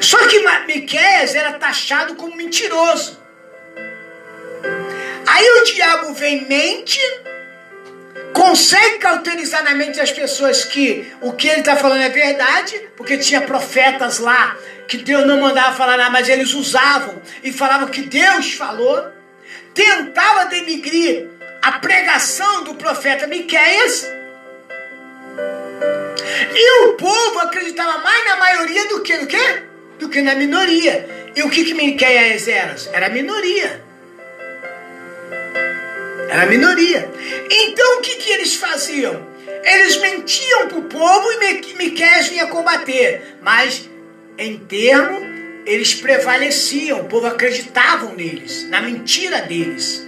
Só 0.00 0.18
que 0.28 0.44
Miquéias 0.66 1.34
era 1.34 1.52
taxado 1.54 2.14
como 2.14 2.36
mentiroso. 2.36 3.22
Aí 5.26 5.48
o 5.48 5.64
diabo 5.64 6.14
vem 6.14 6.46
mente, 6.46 7.00
consegue 8.32 8.98
cauterizar 8.98 9.64
na 9.64 9.74
mente 9.74 9.98
das 9.98 10.12
pessoas 10.12 10.64
que 10.64 11.12
o 11.20 11.32
que 11.32 11.48
ele 11.48 11.60
está 11.60 11.76
falando 11.76 12.02
é 12.02 12.08
verdade, 12.08 12.88
porque 12.96 13.18
tinha 13.18 13.40
profetas 13.40 14.18
lá 14.18 14.56
que 14.86 14.98
Deus 14.98 15.26
não 15.26 15.40
mandava 15.40 15.74
falar 15.74 15.96
nada, 15.96 16.10
mas 16.10 16.28
eles 16.28 16.52
usavam 16.52 17.20
e 17.42 17.52
falavam 17.52 17.88
que 17.88 18.02
Deus 18.02 18.52
falou, 18.52 19.10
tentava 19.72 20.46
denigrir 20.46 21.28
a 21.62 21.72
pregação 21.72 22.64
do 22.64 22.74
profeta 22.74 23.26
Miqueias. 23.26 24.06
E 26.54 26.84
o 26.84 26.92
povo 26.94 27.38
acreditava 27.40 27.98
mais 27.98 28.24
na 28.26 28.36
maioria 28.36 28.88
do 28.88 29.02
que 29.02 29.16
no 29.16 29.26
quê? 29.26 29.62
Do 29.98 30.08
que 30.08 30.20
na 30.22 30.34
minoria. 30.34 31.32
E 31.36 31.42
o 31.42 31.50
que 31.50 31.64
que 31.64 31.74
Miqueias 31.74 32.46
era? 32.48 32.74
Era 32.92 33.08
minoria. 33.08 33.82
Era 36.28 36.46
minoria. 36.46 37.10
Então 37.50 37.98
o 37.98 38.00
que 38.00 38.16
que 38.16 38.30
eles 38.32 38.54
faziam? 38.54 39.26
Eles 39.62 39.96
mentiam 39.98 40.68
para 40.68 40.78
o 40.78 40.82
povo 40.82 41.28
e 41.32 41.74
Miqueias 41.76 42.28
vinha 42.28 42.46
combater. 42.46 43.36
Mas 43.40 43.88
em 44.36 44.58
termo, 44.58 45.18
eles 45.64 45.94
prevaleciam, 45.94 47.00
o 47.00 47.04
povo 47.04 47.26
acreditavam 47.26 48.14
neles, 48.14 48.68
na 48.68 48.80
mentira 48.80 49.42
deles. 49.42 50.06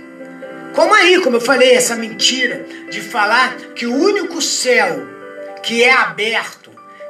Como 0.74 0.92
aí, 0.92 1.20
como 1.20 1.36
eu 1.36 1.40
falei, 1.40 1.72
essa 1.72 1.96
mentira 1.96 2.66
de 2.90 3.00
falar 3.00 3.56
que 3.74 3.86
o 3.86 3.94
único 3.94 4.42
céu 4.42 5.06
que 5.62 5.82
é 5.82 5.92
aberto, 5.92 6.65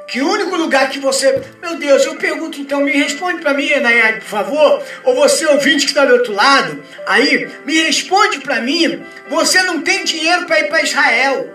que 0.07 0.21
o 0.21 0.31
único 0.31 0.55
lugar 0.55 0.89
que 0.89 0.99
você. 0.99 1.43
Meu 1.61 1.75
Deus, 1.75 2.05
eu 2.05 2.15
pergunto 2.15 2.61
então, 2.61 2.79
me 2.79 2.91
responde 2.91 3.41
para 3.41 3.53
mim, 3.53 3.69
Nayade, 3.75 4.21
por 4.21 4.29
favor. 4.29 4.83
Ou 5.03 5.15
você, 5.15 5.45
ouvinte 5.45 5.85
que 5.85 5.91
está 5.91 6.05
do 6.05 6.13
outro 6.13 6.33
lado, 6.33 6.81
aí, 7.05 7.49
me 7.65 7.81
responde 7.81 8.39
para 8.39 8.61
mim. 8.61 9.03
Você 9.29 9.61
não 9.63 9.81
tem 9.81 10.05
dinheiro 10.05 10.45
para 10.45 10.61
ir 10.61 10.69
para 10.69 10.81
Israel. 10.81 11.53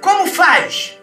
Como 0.00 0.26
faz? 0.26 0.98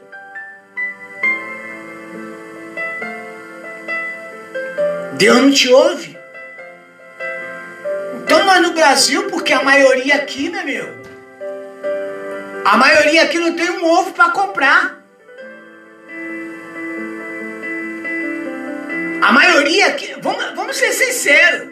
Deus 5.13 5.37
não 5.37 5.51
te 5.51 5.71
ouve. 5.71 6.17
Então 8.23 8.43
nós 8.43 8.61
no 8.61 8.73
Brasil, 8.73 9.27
porque 9.29 9.53
a 9.53 9.61
maioria 9.61 10.15
aqui, 10.15 10.49
meu 10.49 10.61
amigo, 10.61 11.01
a 12.65 12.75
maioria 12.77 13.23
aqui 13.23 13.37
não 13.37 13.55
tem 13.55 13.69
um 13.69 13.85
ovo 13.85 14.13
para 14.13 14.29
comprar. 14.29 15.00
A 19.21 19.31
maioria 19.31 19.87
aqui, 19.87 20.15
vamos, 20.19 20.55
vamos 20.55 20.75
ser 20.75 20.91
sinceros. 20.93 21.69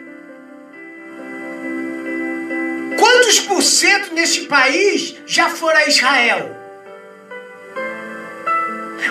Quantos 2.96 3.40
por 3.40 3.60
cento 3.60 4.14
neste 4.14 4.42
país 4.42 5.16
já 5.26 5.48
foram 5.48 5.78
a 5.78 5.86
Israel? 5.86 6.56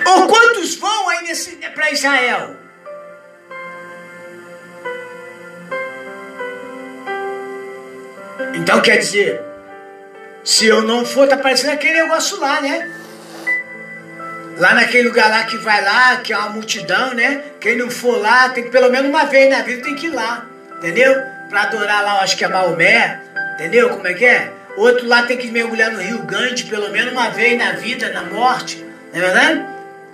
Ou 0.05 0.27
quantos 0.27 0.75
vão 0.75 1.09
aí 1.09 1.33
para 1.75 1.91
Israel? 1.91 2.55
Então 8.55 8.81
quer 8.81 8.97
dizer, 8.97 9.41
se 10.43 10.65
eu 10.65 10.81
não 10.81 11.05
for, 11.05 11.27
tá 11.27 11.37
parecendo 11.37 11.73
aquele 11.73 12.01
negócio 12.03 12.39
lá, 12.39 12.61
né? 12.61 12.98
Lá 14.59 14.73
naquele 14.73 15.07
lugar 15.07 15.29
lá 15.29 15.45
que 15.45 15.55
vai 15.57 15.81
lá, 15.81 16.17
que 16.17 16.33
é 16.33 16.37
uma 16.37 16.49
multidão, 16.49 17.13
né? 17.13 17.41
Quem 17.61 17.77
não 17.77 17.89
for 17.89 18.17
lá, 18.17 18.49
tem 18.49 18.65
que 18.65 18.69
pelo 18.69 18.91
menos 18.91 19.09
uma 19.09 19.23
vez 19.23 19.49
na 19.49 19.61
vida 19.61 19.81
tem 19.81 19.95
que 19.95 20.07
ir 20.07 20.09
lá, 20.09 20.45
entendeu? 20.77 21.15
Pra 21.49 21.61
adorar 21.61 22.03
lá, 22.03 22.19
acho 22.21 22.35
que 22.35 22.43
é 22.43 22.47
Maomé, 22.49 23.21
entendeu? 23.53 23.89
Como 23.89 24.05
é 24.05 24.13
que 24.13 24.25
é? 24.25 24.51
Outro 24.75 25.07
lá 25.07 25.23
tem 25.23 25.37
que 25.37 25.49
mergulhar 25.49 25.91
no 25.91 26.01
Rio 26.01 26.23
Grande 26.23 26.65
pelo 26.65 26.89
menos 26.89 27.13
uma 27.13 27.29
vez 27.29 27.57
na 27.57 27.71
vida, 27.71 28.09
na 28.09 28.23
morte, 28.23 28.83
não 29.13 29.21
é 29.21 29.25
verdade? 29.25 29.65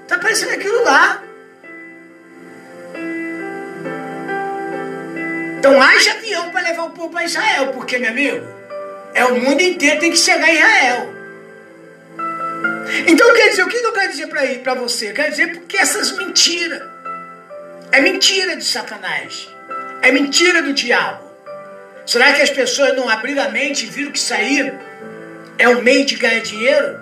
Tá 0.08 0.20
parecendo 0.20 0.54
aquilo 0.54 0.84
lá. 0.84 1.24
Então 5.58 5.82
haja 5.82 6.12
avião 6.12 6.52
para 6.52 6.62
levar 6.62 6.84
o 6.84 6.92
povo 6.92 7.10
para 7.10 7.26
Israel, 7.26 7.70
porque, 7.74 7.98
meu 7.98 8.12
amigo, 8.12 8.48
é 9.16 9.26
o 9.26 9.42
mundo 9.42 9.62
inteiro 9.62 10.00
tem 10.00 10.12
que 10.12 10.18
chegar 10.18 10.48
em 10.48 10.54
Israel. 10.54 11.15
Então 13.08 13.34
quer 13.34 13.50
dizer, 13.50 13.64
o 13.64 13.68
que 13.68 13.78
eu 13.78 13.92
quero 13.92 14.12
dizer 14.12 14.28
para 14.62 14.74
você? 14.74 15.10
Eu 15.10 15.14
quero 15.14 15.32
dizer 15.32 15.52
porque 15.54 15.78
essas 15.78 16.12
mentiras. 16.18 16.82
É 17.92 18.02
mentira 18.02 18.56
de 18.56 18.64
Satanás. 18.64 19.50
É 20.02 20.12
mentira 20.12 20.62
do 20.62 20.74
diabo. 20.74 21.24
Será 22.06 22.34
que 22.34 22.42
as 22.42 22.50
pessoas 22.50 22.96
não 22.96 23.10
abriram 23.10 23.44
a 23.44 23.50
mente 23.50 23.86
e 23.86 23.90
viram 23.90 24.12
que 24.12 24.20
sair 24.20 24.74
é 25.58 25.68
um 25.70 25.82
meio 25.82 26.06
de 26.06 26.16
ganhar 26.16 26.42
dinheiro? 26.42 27.00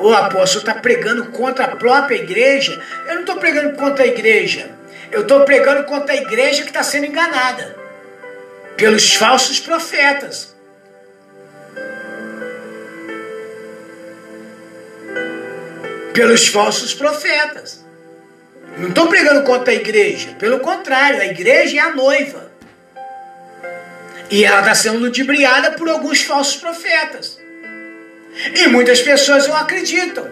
O 0.00 0.12
apóstolo 0.12 0.60
está 0.60 0.74
pregando 0.74 1.26
contra 1.26 1.64
a 1.64 1.76
própria 1.76 2.16
igreja. 2.16 2.80
Eu 3.06 3.14
não 3.14 3.20
estou 3.20 3.36
pregando 3.36 3.76
contra 3.76 4.04
a 4.04 4.08
igreja. 4.08 4.70
Eu 5.10 5.22
estou 5.22 5.44
pregando 5.44 5.84
contra 5.84 6.14
a 6.14 6.16
igreja 6.16 6.62
que 6.62 6.68
está 6.68 6.82
sendo 6.82 7.06
enganada 7.06 7.76
pelos 8.76 9.14
falsos 9.14 9.58
profetas. 9.60 10.56
Pelos 16.18 16.48
falsos 16.48 16.92
profetas. 16.94 17.84
Não 18.76 18.88
estou 18.88 19.06
pregando 19.06 19.44
contra 19.44 19.72
a 19.72 19.76
igreja. 19.76 20.30
Pelo 20.36 20.58
contrário, 20.58 21.20
a 21.20 21.26
igreja 21.26 21.76
é 21.76 21.80
a 21.80 21.94
noiva. 21.94 22.50
E 24.28 24.44
ela 24.44 24.58
está 24.58 24.74
sendo 24.74 24.98
ludibriada 24.98 25.70
por 25.78 25.88
alguns 25.88 26.22
falsos 26.22 26.56
profetas. 26.56 27.38
E 28.52 28.66
muitas 28.66 29.00
pessoas 29.00 29.46
não 29.46 29.56
acreditam. 29.58 30.26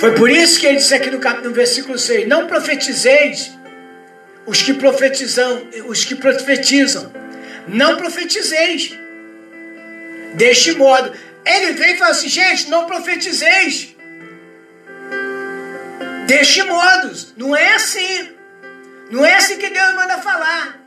Foi 0.00 0.14
por 0.14 0.30
isso 0.30 0.58
que 0.58 0.66
ele 0.66 0.76
disse 0.76 0.94
aqui 0.94 1.10
no, 1.10 1.18
no 1.18 1.52
versículo 1.52 1.98
6: 1.98 2.26
Não 2.26 2.46
profetizeis 2.46 3.52
os 4.46 4.62
que 4.62 4.72
profetizam, 4.72 5.68
os 5.86 6.06
que 6.06 6.14
profetizam. 6.14 7.12
Não 7.68 7.98
profetizeis. 7.98 8.98
Deste 10.32 10.72
modo. 10.72 11.12
Ele 11.46 11.72
vem 11.72 11.94
e 11.94 11.96
fala 11.96 12.10
assim, 12.10 12.28
gente, 12.28 12.68
não 12.68 12.86
profetizeis. 12.86 13.94
Deste 16.26 16.62
modo. 16.64 17.16
Não 17.36 17.56
é 17.56 17.74
assim. 17.74 18.30
Não 19.10 19.24
é 19.24 19.34
assim 19.36 19.56
que 19.56 19.70
Deus 19.70 19.94
manda 19.94 20.18
falar. 20.18 20.80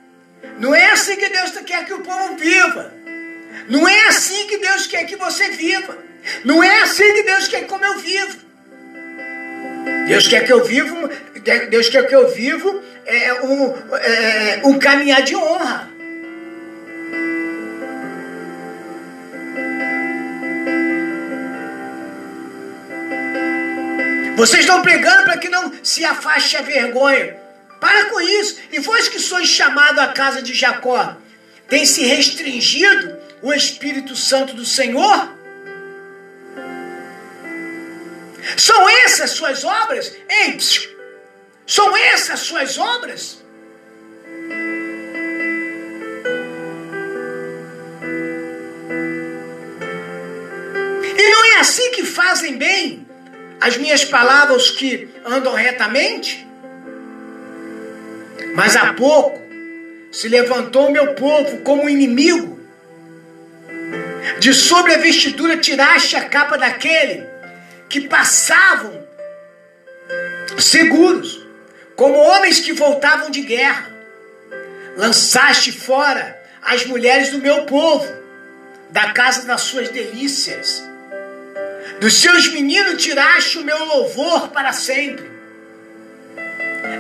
Não 0.59 0.75
é 0.75 0.91
assim 0.91 1.15
que 1.15 1.29
Deus 1.29 1.51
quer 1.65 1.85
que 1.85 1.93
o 1.93 2.01
povo 2.01 2.35
viva. 2.35 2.93
Não 3.69 3.87
é 3.87 4.07
assim 4.07 4.47
que 4.47 4.57
Deus 4.57 4.87
quer 4.87 5.05
que 5.05 5.15
você 5.15 5.49
viva. 5.51 5.97
Não 6.43 6.61
é 6.61 6.81
assim 6.81 7.13
que 7.13 7.23
Deus 7.23 7.47
quer 7.47 7.65
como 7.65 7.85
eu 7.85 7.97
vivo. 7.99 8.49
Deus 10.07 10.27
quer 10.27 10.43
que 10.45 10.51
eu 10.51 10.63
vivo, 10.65 11.09
Deus 11.69 11.87
quer 11.87 12.07
que 12.07 12.15
eu 12.15 12.29
vivo 12.29 12.81
é, 13.05 13.33
um, 13.43 13.75
é, 13.95 14.61
um 14.65 14.79
caminhar 14.79 15.21
de 15.21 15.35
honra. 15.35 15.89
Vocês 24.39 24.61
estão 24.61 24.81
pregando 24.81 25.25
para 25.25 25.37
que 25.37 25.49
não 25.49 25.73
se 25.83 26.05
afaste 26.05 26.55
a 26.55 26.61
vergonha. 26.61 27.35
Para 27.77 28.05
com 28.05 28.21
isso. 28.21 28.57
E 28.71 28.79
vós 28.79 29.09
que 29.09 29.19
sois 29.19 29.49
chamado 29.49 29.99
à 29.99 30.07
casa 30.13 30.41
de 30.41 30.53
Jacó, 30.53 31.17
tem 31.67 31.85
se 31.85 32.05
restringido 32.05 33.17
o 33.41 33.51
Espírito 33.51 34.15
Santo 34.15 34.53
do 34.53 34.63
Senhor? 34.63 35.29
São 38.55 38.87
essas 38.89 39.31
suas 39.31 39.65
obras? 39.65 40.15
Ei, 40.29 40.53
psiu, 40.53 40.89
são 41.67 41.97
essas 41.97 42.39
suas 42.39 42.77
obras? 42.77 43.43
E 51.17 51.29
não 51.29 51.45
é 51.45 51.59
assim 51.59 51.91
que 51.91 52.05
fazem 52.05 52.57
bem 52.57 53.08
as 53.61 53.77
minhas 53.77 54.05
palavras 54.05 54.71
que 54.71 55.09
andam 55.25 55.53
retamente? 55.53 56.47
Mas 58.55 58.75
há 58.75 58.93
pouco 58.93 59.39
se 60.11 60.27
levantou 60.27 60.87
o 60.87 60.91
meu 60.91 61.13
povo 61.13 61.59
como 61.59 61.89
inimigo. 61.89 62.59
De 64.39 64.53
sobre 64.53 64.93
a 64.93 64.97
vestidura 64.97 65.57
tiraste 65.57 66.15
a 66.15 66.27
capa 66.27 66.57
daquele 66.57 67.27
que 67.87 68.07
passavam 68.07 69.07
seguros, 70.57 71.45
como 71.95 72.17
homens 72.17 72.59
que 72.59 72.73
voltavam 72.73 73.29
de 73.29 73.41
guerra. 73.41 73.89
Lançaste 74.97 75.71
fora 75.71 76.37
as 76.61 76.85
mulheres 76.85 77.29
do 77.29 77.39
meu 77.39 77.65
povo, 77.65 78.07
da 78.89 79.11
casa 79.13 79.45
das 79.45 79.61
suas 79.61 79.89
delícias. 79.89 80.88
Dos 81.99 82.21
seus 82.21 82.47
meninos 82.47 83.03
tiraste 83.03 83.57
o 83.57 83.63
meu 83.63 83.83
louvor 83.85 84.49
para 84.49 84.71
sempre. 84.71 85.29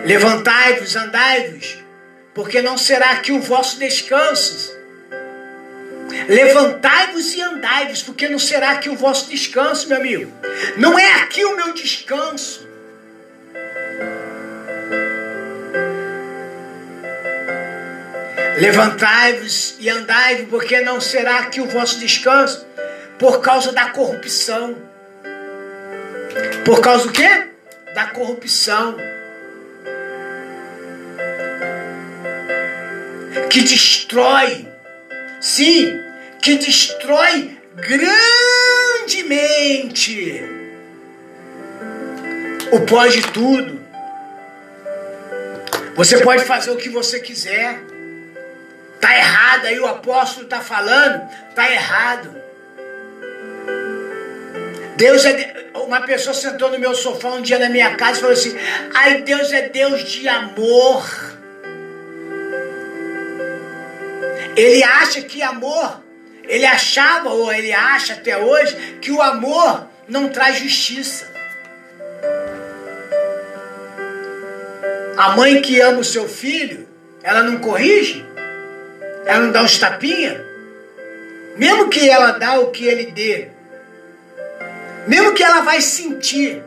Levantai-vos, 0.05 0.95
andai-vos, 0.95 1.77
porque 2.33 2.61
não 2.61 2.77
será 2.77 3.11
aqui 3.11 3.31
o 3.31 3.39
vosso 3.39 3.79
descanso. 3.79 4.77
Levantai-vos 6.27 7.33
e 7.33 7.41
andai-vos, 7.41 8.03
porque 8.03 8.27
não 8.27 8.39
será 8.39 8.71
aqui 8.71 8.89
o 8.89 8.95
vosso 8.95 9.29
descanso, 9.29 9.87
meu 9.87 9.97
amigo. 9.97 10.33
Não 10.75 10.99
é 10.99 11.13
aqui 11.21 11.45
o 11.45 11.55
meu 11.55 11.73
descanso. 11.73 12.67
Levantai-vos 18.57 19.75
e 19.79 19.89
andai-vos, 19.89 20.49
porque 20.49 20.81
não 20.81 20.99
será 20.99 21.39
aqui 21.39 21.61
o 21.61 21.67
vosso 21.67 21.99
descanso, 21.99 22.67
por 23.17 23.39
causa 23.39 23.71
da 23.71 23.91
corrupção. 23.91 24.88
Por 26.65 26.81
causa 26.81 27.07
do 27.07 27.11
quê? 27.11 27.47
Da 27.93 28.07
corrupção. 28.07 28.97
Que 33.49 33.61
destrói 33.61 34.69
Sim, 35.39 35.99
que 36.41 36.55
destrói 36.55 37.57
grandemente 39.07 40.43
o 42.71 42.81
pode 42.81 43.21
tudo. 43.31 43.79
Você 45.95 46.19
pode 46.19 46.43
fazer 46.43 46.71
o 46.71 46.77
que 46.77 46.89
você 46.89 47.21
quiser. 47.21 47.79
Tá 48.99 49.17
errado 49.17 49.65
aí 49.65 49.79
o 49.79 49.87
apóstolo 49.87 50.43
está 50.43 50.59
falando, 50.59 51.25
tá 51.55 51.71
errado. 51.71 52.38
Deus 54.99 55.23
é 55.23 55.71
uma 55.75 56.01
pessoa 56.01 56.33
sentou 56.33 56.69
no 56.69 56.77
meu 56.77 56.93
sofá 56.93 57.29
um 57.29 57.41
dia 57.41 57.57
na 57.57 57.69
minha 57.69 57.95
casa 57.95 58.17
e 58.17 58.21
falou 58.21 58.33
assim: 58.33 58.53
"Ai, 58.93 59.21
Deus 59.21 59.49
é 59.53 59.69
Deus 59.69 60.03
de 60.03 60.27
amor". 60.27 61.09
Ele 64.57 64.83
acha 64.83 65.21
que 65.21 65.41
amor, 65.41 66.03
ele 66.43 66.65
achava 66.65 67.29
ou 67.29 67.49
ele 67.49 67.71
acha 67.71 68.11
até 68.11 68.37
hoje 68.37 68.97
que 69.01 69.09
o 69.09 69.21
amor 69.21 69.87
não 70.05 70.27
traz 70.27 70.59
justiça. 70.59 71.31
A 75.15 75.29
mãe 75.29 75.61
que 75.61 75.79
ama 75.79 75.99
o 75.99 76.03
seu 76.03 76.27
filho, 76.27 76.85
ela 77.23 77.41
não 77.43 77.59
corrige? 77.59 78.25
Ela 79.25 79.45
não 79.45 79.51
dá 79.53 79.63
uns 79.63 79.77
tapinha? 79.77 80.43
Mesmo 81.55 81.87
que 81.87 82.09
ela 82.09 82.31
dá 82.31 82.59
o 82.59 82.71
que 82.71 82.85
ele 82.85 83.05
dê, 83.11 83.58
mesmo 85.09 85.33
que 85.33 85.43
ela 85.43 85.61
vai 85.61 85.81
sentir, 85.81 86.61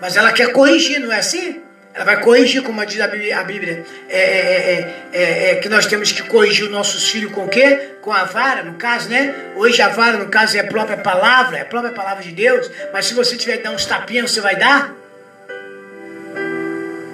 mas 0.00 0.16
ela 0.16 0.32
quer 0.32 0.50
corrigir, 0.50 0.98
não 0.98 1.12
é 1.12 1.18
assim? 1.18 1.60
Ela 1.92 2.04
vai 2.04 2.20
corrigir, 2.20 2.62
como 2.62 2.84
diz 2.86 2.98
a 3.00 3.06
Bíblia, 3.06 3.84
é, 4.08 4.18
é, 4.18 4.94
é, 5.12 5.50
é, 5.50 5.54
que 5.56 5.68
nós 5.68 5.84
temos 5.86 6.10
que 6.10 6.22
corrigir 6.22 6.64
os 6.64 6.70
nossos 6.70 7.08
filhos 7.08 7.30
com 7.32 7.44
o 7.44 7.48
quê? 7.48 7.90
Com 8.00 8.12
a 8.12 8.24
vara, 8.24 8.62
no 8.64 8.74
caso, 8.74 9.10
né? 9.10 9.34
Hoje 9.56 9.80
a 9.82 9.88
vara, 9.88 10.16
no 10.16 10.26
caso, 10.26 10.56
é 10.56 10.60
a 10.60 10.66
própria 10.66 10.96
palavra, 10.96 11.58
é 11.58 11.60
a 11.60 11.64
própria 11.66 11.92
palavra 11.92 12.24
de 12.24 12.32
Deus. 12.32 12.68
Mas 12.92 13.06
se 13.06 13.14
você 13.14 13.36
tiver 13.36 13.58
que 13.58 13.62
dar 13.62 13.72
uns 13.72 13.84
tapinhas, 13.84 14.30
você 14.30 14.40
vai 14.40 14.56
dar? 14.56 14.94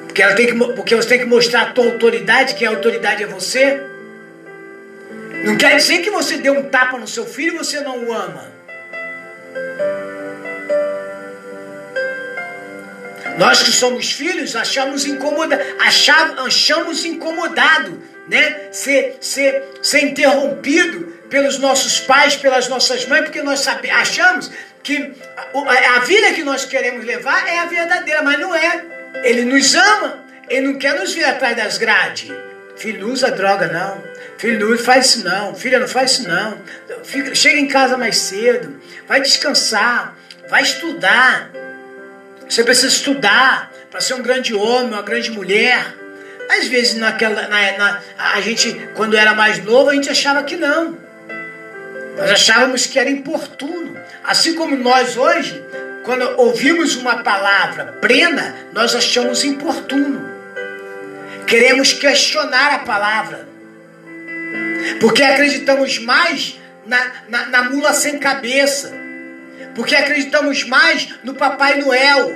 Porque, 0.07 0.23
ela 0.23 0.35
tem 0.35 0.47
que, 0.47 0.55
porque 0.55 0.95
você 0.95 1.09
tem 1.09 1.19
que 1.19 1.27
mostrar 1.27 1.63
a 1.63 1.67
tua 1.73 1.87
autoridade, 1.87 2.55
que 2.55 2.65
a 2.65 2.71
autoridade 2.71 3.25
é 3.25 3.27
você. 3.27 3.83
Não 5.45 5.57
quer 5.59 5.77
dizer 5.77 5.99
que 5.99 6.11
você 6.11 6.37
deu 6.37 6.55
um 6.55 6.63
tapa 6.63 6.97
no 6.97 7.07
seu 7.09 7.27
filho 7.27 7.57
e 7.57 7.59
você 7.59 7.81
não 7.81 8.05
o 8.05 8.13
ama. 8.15 8.61
Nós 13.39 13.63
que 13.63 13.71
somos 13.71 14.13
filhos 14.13 14.55
achamos 14.57 15.07
incomodado, 15.07 15.63
achamos 15.79 17.05
incomodado, 17.05 18.03
né? 18.29 18.69
Ser, 18.73 19.19
ser, 19.21 19.65
ser 19.83 20.05
interrompido 20.05 21.21
pelos 21.29 21.59
nossos 21.59 22.01
pais, 22.01 22.37
pelas 22.37 22.69
nossas 22.69 23.07
mães, 23.07 23.23
porque 23.23 23.43
nós 23.43 23.61
sabe, 23.61 23.91
achamos 23.91 24.51
que 24.83 25.13
a, 25.55 25.97
a 25.97 26.01
vida 26.01 26.33
que 26.33 26.43
nós 26.43 26.65
queremos 26.65 27.05
levar 27.05 27.49
é 27.49 27.59
a 27.59 27.67
verdadeira, 27.67 28.23
mas 28.23 28.39
não 28.39 28.55
é. 28.55 28.85
Ele 29.23 29.45
nos 29.45 29.75
ama, 29.75 30.25
ele 30.49 30.69
não 30.69 30.79
quer 30.79 30.95
nos 30.99 31.13
vir 31.13 31.25
atrás 31.25 31.57
das 31.57 31.79
grades. 31.79 32.31
Filho, 32.77 33.07
não 33.07 33.13
usa 33.13 33.31
droga 33.31 33.69
não. 33.69 34.03
Filho, 34.39 34.71
não 34.71 34.79
faz 34.79 35.07
isso 35.07 35.25
não. 35.25 35.55
Filha, 35.55 35.79
não 35.79 35.87
faz 35.87 36.13
isso 36.13 36.29
não. 36.29 36.59
Fica, 37.05 37.35
chega 37.35 37.59
em 37.59 37.69
casa 37.69 37.99
mais 37.99 38.17
cedo. 38.17 38.81
Vai 39.07 39.21
descansar. 39.21 40.17
Vai 40.49 40.63
estudar. 40.63 41.51
Você 42.51 42.65
precisa 42.65 42.89
estudar 42.89 43.71
para 43.93 44.01
ser 44.01 44.15
um 44.15 44.23
grande 44.23 44.53
homem, 44.53 44.89
uma 44.89 45.03
grande 45.03 45.31
mulher. 45.31 45.95
Às 46.51 46.67
vezes, 46.67 46.97
naquela, 46.97 47.47
na, 47.47 47.79
na, 47.79 48.01
a 48.19 48.41
gente, 48.41 48.89
quando 48.97 49.17
era 49.17 49.33
mais 49.35 49.65
novo, 49.65 49.91
a 49.91 49.95
gente 49.95 50.11
achava 50.11 50.43
que 50.43 50.57
não. 50.57 50.99
Nós 52.17 52.29
achávamos 52.29 52.87
que 52.87 52.99
era 52.99 53.09
importuno. 53.09 53.97
Assim 54.25 54.57
como 54.57 54.77
nós 54.77 55.17
hoje, 55.17 55.65
quando 56.05 56.25
ouvimos 56.41 56.97
uma 56.97 57.23
palavra 57.23 57.93
plena, 58.01 58.57
nós 58.73 58.97
achamos 58.97 59.45
importuno. 59.45 60.29
Queremos 61.47 61.93
questionar 61.93 62.75
a 62.75 62.79
palavra. 62.81 63.49
Porque 64.99 65.23
acreditamos 65.23 66.01
mais 66.01 66.59
na, 66.85 67.13
na, 67.29 67.47
na 67.47 67.63
mula 67.71 67.93
sem 67.93 68.19
cabeça 68.19 69.00
porque 69.75 69.95
acreditamos 69.95 70.65
mais 70.65 71.09
no 71.23 71.35
Papai 71.35 71.79
Noel, 71.81 72.31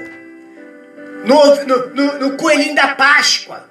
no, 1.25 1.65
no, 1.65 1.87
no, 1.89 2.19
no 2.19 2.37
coelhinho 2.37 2.75
da 2.75 2.89
Páscoa. 2.89 3.71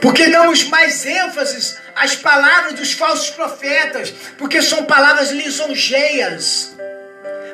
Porque 0.00 0.28
damos 0.28 0.64
mais 0.64 1.04
ênfase 1.04 1.76
às 1.94 2.16
palavras 2.16 2.74
dos 2.74 2.92
falsos 2.92 3.30
profetas, 3.30 4.10
porque 4.38 4.62
são 4.62 4.84
palavras 4.84 5.30
lisonjeias, 5.30 6.74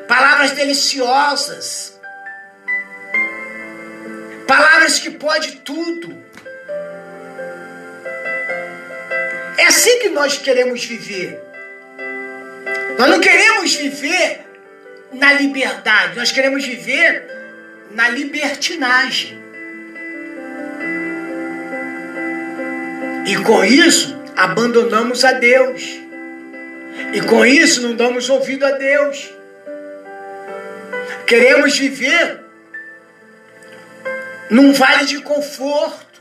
palavras 0.06 0.52
deliciosas, 0.52 1.98
palavras 4.46 5.00
que 5.00 5.10
pode 5.10 5.56
tudo. 5.56 6.24
É 9.58 9.64
assim 9.66 9.98
que 9.98 10.08
nós 10.10 10.38
queremos 10.38 10.84
viver. 10.84 11.45
Nós 12.98 13.10
não 13.10 13.20
queremos 13.20 13.74
viver 13.74 14.40
na 15.12 15.32
liberdade, 15.34 16.16
nós 16.16 16.32
queremos 16.32 16.64
viver 16.64 17.24
na 17.90 18.08
libertinagem. 18.08 19.38
E 23.26 23.36
com 23.38 23.64
isso, 23.64 24.16
abandonamos 24.36 25.24
a 25.24 25.32
Deus. 25.32 25.82
E 27.12 27.20
com 27.22 27.44
isso, 27.44 27.82
não 27.82 27.94
damos 27.94 28.30
ouvido 28.30 28.64
a 28.64 28.72
Deus. 28.72 29.30
Queremos 31.26 31.76
viver 31.76 32.40
num 34.48 34.72
vale 34.72 35.06
de 35.06 35.20
conforto. 35.20 36.20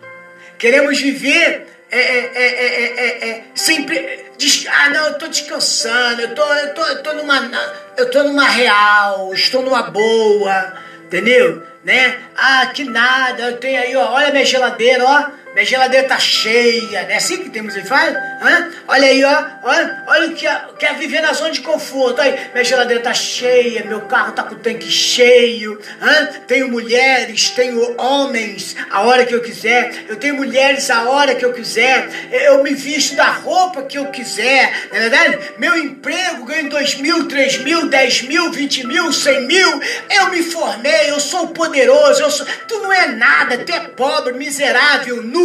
Queremos 0.57 0.99
viver 0.99 1.67
é, 1.99 2.95
é, 2.97 3.29
é, 3.29 3.43
sempre. 3.53 4.25
Ah, 4.69 4.89
não, 4.89 5.05
eu 5.07 5.11
estou 5.13 5.29
descansando, 5.29 6.21
eu 6.21 6.35
tô, 6.35 6.43
eu 6.53 6.73
tô, 6.73 6.85
eu 6.85 7.03
tô 7.03 7.13
numa. 7.13 7.51
Eu 7.97 8.11
tô 8.11 8.23
numa 8.23 8.47
real, 8.47 9.33
estou 9.33 9.61
numa 9.61 9.83
boa, 9.83 10.73
entendeu? 11.05 11.63
Né? 11.83 12.19
Ah, 12.35 12.65
que 12.67 12.83
nada, 12.83 13.43
eu 13.43 13.57
tenho 13.57 13.79
aí, 13.79 13.95
ó, 13.95 14.11
olha 14.11 14.31
minha 14.31 14.45
geladeira, 14.45 15.05
ó 15.05 15.44
minha 15.55 15.65
geladeira 15.65 16.05
tá 16.05 16.19
cheia, 16.19 17.03
não 17.03 17.09
é 17.11 17.15
assim 17.15 17.37
que 17.37 17.49
temos 17.49 17.73
que 17.73 17.85
faz? 17.85 18.13
Hã? 18.13 18.71
Olha 18.89 19.07
aí, 19.07 19.23
ó, 19.23 19.45
olha, 19.63 20.27
o 20.27 20.33
que 20.33 20.45
que 20.77 20.85
é 20.85 20.93
viver 20.95 21.21
na 21.21 21.31
zona 21.31 21.51
de 21.51 21.61
conforto. 21.61 22.19
Aí, 22.19 22.37
minha 22.51 22.63
geladeira 22.65 23.01
tá 23.01 23.13
cheia, 23.13 23.85
meu 23.85 24.01
carro 24.01 24.33
tá 24.33 24.43
com 24.43 24.55
o 24.55 24.59
tanque 24.59 24.91
cheio. 24.91 25.79
Hã? 26.01 26.25
Tenho 26.45 26.67
mulheres, 26.67 27.51
tenho 27.51 27.95
homens 27.97 28.75
a 28.91 29.03
hora 29.03 29.25
que 29.25 29.33
eu 29.33 29.41
quiser. 29.41 30.03
Eu 30.09 30.17
tenho 30.17 30.35
mulheres 30.35 30.89
a 30.89 31.09
hora 31.09 31.33
que 31.33 31.45
eu 31.45 31.53
quiser. 31.53 32.09
Eu 32.33 32.61
me 32.61 32.73
visto 32.73 33.15
da 33.15 33.31
roupa 33.31 33.83
que 33.83 33.97
eu 33.97 34.07
quiser, 34.07 34.89
não 34.91 34.97
é 34.97 35.09
verdade? 35.09 35.53
Meu 35.57 35.77
emprego 35.77 36.43
ganho 36.43 36.69
2 36.69 36.95
mil, 36.95 37.29
3 37.29 37.59
mil, 37.59 37.87
10 37.87 38.23
mil, 38.23 38.51
20 38.51 38.87
mil, 38.87 39.13
100 39.13 39.47
mil. 39.47 39.81
Eu 40.09 40.29
me 40.31 40.43
formei, 40.43 41.11
eu 41.11 41.19
sou 41.21 41.47
poderoso, 41.47 42.21
eu 42.21 42.29
sou... 42.29 42.45
tu 42.67 42.79
não 42.79 42.91
é 42.91 43.07
nada, 43.07 43.57
tu 43.59 43.71
é 43.71 43.79
pobre, 43.79 44.33
miserável, 44.33 45.23
nu 45.23 45.44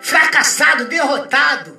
fracassado, 0.00 0.86
derrotado. 0.86 1.78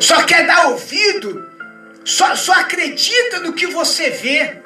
Só 0.00 0.22
quer 0.24 0.46
dar 0.46 0.68
ouvido, 0.68 1.48
só, 2.04 2.34
só 2.34 2.52
acredita 2.52 3.40
no 3.40 3.52
que 3.52 3.66
você 3.66 4.10
vê. 4.10 4.60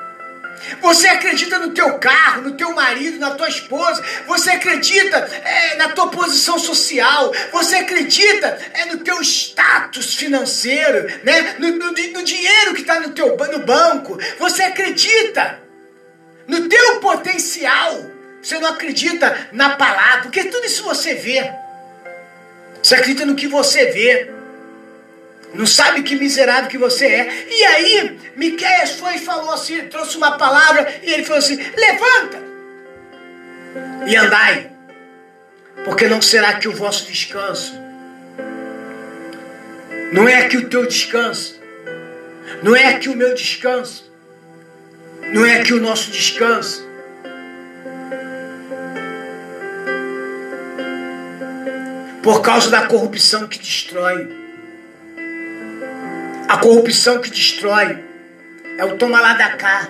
Você 0.80 1.06
acredita 1.08 1.58
no 1.58 1.74
teu 1.74 1.98
carro, 1.98 2.42
no 2.42 2.56
teu 2.56 2.72
marido, 2.72 3.18
na 3.18 3.32
tua 3.32 3.48
esposa. 3.48 4.02
Você 4.26 4.50
acredita 4.50 5.18
é, 5.18 5.76
na 5.76 5.90
tua 5.90 6.08
posição 6.08 6.58
social. 6.58 7.32
Você 7.52 7.76
acredita 7.76 8.58
é, 8.72 8.86
no 8.86 8.98
teu 8.98 9.20
status 9.20 10.14
financeiro, 10.14 11.06
né? 11.22 11.56
no, 11.58 11.70
no, 11.72 11.86
no 11.90 12.22
dinheiro 12.24 12.74
que 12.74 12.80
está 12.80 13.00
no 13.00 13.10
teu 13.10 13.36
no 13.36 13.58
banco. 13.66 14.18
Você 14.38 14.62
acredita 14.62 15.60
no 16.46 16.68
teu 16.68 17.00
potencial. 17.00 18.13
Você 18.44 18.58
não 18.58 18.68
acredita 18.68 19.48
na 19.52 19.70
palavra, 19.70 20.24
porque 20.24 20.44
tudo 20.44 20.66
isso 20.66 20.84
você 20.84 21.14
vê. 21.14 21.50
Você 22.82 22.94
acredita 22.94 23.24
no 23.24 23.34
que 23.34 23.48
você 23.48 23.86
vê. 23.86 24.30
Não 25.54 25.64
sabe 25.64 26.02
que 26.02 26.14
miserável 26.14 26.68
que 26.68 26.76
você 26.76 27.06
é. 27.06 27.46
E 27.48 27.64
aí, 27.64 28.20
Miqueias 28.36 28.92
foi 28.92 29.14
e 29.14 29.18
falou 29.18 29.50
assim, 29.50 29.86
trouxe 29.88 30.18
uma 30.18 30.36
palavra, 30.36 31.00
e 31.02 31.10
ele 31.10 31.24
falou 31.24 31.38
assim: 31.38 31.56
levanta 31.56 32.42
e 34.06 34.14
andai, 34.14 34.70
porque 35.84 36.06
não 36.06 36.20
será 36.20 36.50
aqui 36.50 36.68
o 36.68 36.72
vosso 36.72 37.06
descanso. 37.06 37.72
Não 40.12 40.28
é 40.28 40.44
aqui 40.44 40.58
o 40.58 40.68
teu 40.68 40.86
descanso. 40.86 41.58
Não 42.62 42.76
é 42.76 42.88
aqui 42.88 43.08
o 43.08 43.16
meu 43.16 43.34
descanso. 43.34 44.12
Não 45.32 45.46
é 45.46 45.60
aqui 45.60 45.72
o 45.72 45.80
nosso 45.80 46.10
descanso. 46.10 46.93
Por 52.24 52.40
causa 52.40 52.70
da 52.70 52.86
corrupção 52.86 53.46
que 53.46 53.58
destrói. 53.58 54.34
A 56.48 56.56
corrupção 56.56 57.20
que 57.20 57.28
destrói 57.28 58.02
é 58.78 58.84
o 58.86 58.96
toma 58.96 59.20
lá 59.20 59.34
da 59.34 59.50
cá. 59.50 59.88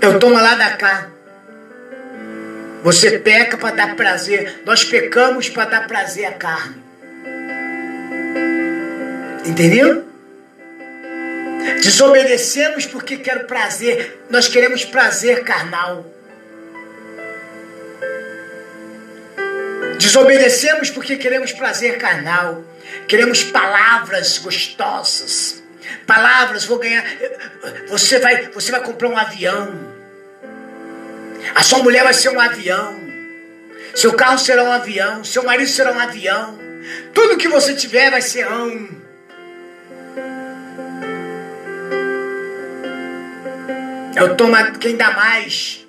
É 0.00 0.08
o 0.08 0.18
toma 0.20 0.40
lá 0.40 0.54
da 0.54 0.76
cá. 0.76 1.08
Você 2.84 3.18
peca 3.18 3.56
para 3.56 3.74
dar 3.74 3.96
prazer. 3.96 4.62
Nós 4.64 4.84
pecamos 4.84 5.48
para 5.48 5.68
dar 5.68 5.88
prazer 5.88 6.26
à 6.26 6.32
carne. 6.32 6.80
Entendeu? 9.44 10.04
Desobedecemos 11.82 12.86
porque 12.86 13.16
quero 13.16 13.44
prazer. 13.46 14.24
Nós 14.30 14.46
queremos 14.46 14.84
prazer 14.84 15.42
carnal. 15.42 16.11
Desobedecemos 20.02 20.90
porque 20.90 21.16
queremos 21.16 21.52
prazer 21.52 21.96
carnal, 21.96 22.64
queremos 23.06 23.44
palavras 23.44 24.36
gostosas. 24.36 25.62
Palavras, 26.04 26.64
vou 26.64 26.80
ganhar. 26.80 27.04
Você 27.88 28.18
vai, 28.18 28.48
você 28.48 28.72
vai 28.72 28.82
comprar 28.82 29.08
um 29.08 29.16
avião. 29.16 29.72
A 31.54 31.62
sua 31.62 31.78
mulher 31.84 32.02
vai 32.02 32.12
ser 32.12 32.30
um 32.30 32.40
avião. 32.40 33.00
Seu 33.94 34.12
carro 34.14 34.38
será 34.38 34.64
um 34.64 34.72
avião. 34.72 35.22
Seu 35.22 35.44
marido 35.44 35.70
será 35.70 35.92
um 35.92 36.00
avião. 36.00 36.58
Tudo 37.14 37.36
que 37.36 37.46
você 37.46 37.72
tiver 37.72 38.10
vai 38.10 38.22
ser 38.22 38.50
um. 38.50 38.88
É 44.16 44.24
o 44.24 44.34
toma 44.34 44.72
quem 44.72 44.96
dá 44.96 45.12
mais. 45.12 45.86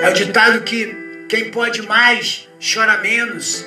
É 0.00 0.10
o 0.10 0.12
ditado 0.12 0.60
que 0.62 1.03
quem 1.28 1.50
pode 1.50 1.82
mais, 1.82 2.48
chora 2.60 2.98
menos. 2.98 3.66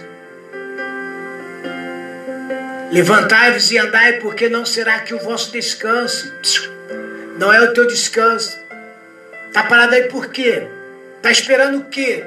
Levantai-vos 2.91 3.71
e 3.71 3.77
andai, 3.77 4.13
porque 4.19 4.47
não 4.47 4.65
será 4.65 4.99
que 4.99 5.13
o 5.13 5.19
vosso 5.19 5.51
descanso. 5.51 6.31
Não 7.37 7.51
é 7.51 7.61
o 7.61 7.73
teu 7.73 7.87
descanso. 7.87 8.57
Tá 9.51 9.63
parado 9.63 9.95
aí 9.95 10.03
por 10.03 10.27
quê? 10.27 10.67
Tá 11.21 11.31
esperando 11.31 11.79
o 11.79 11.85
quê? 11.85 12.23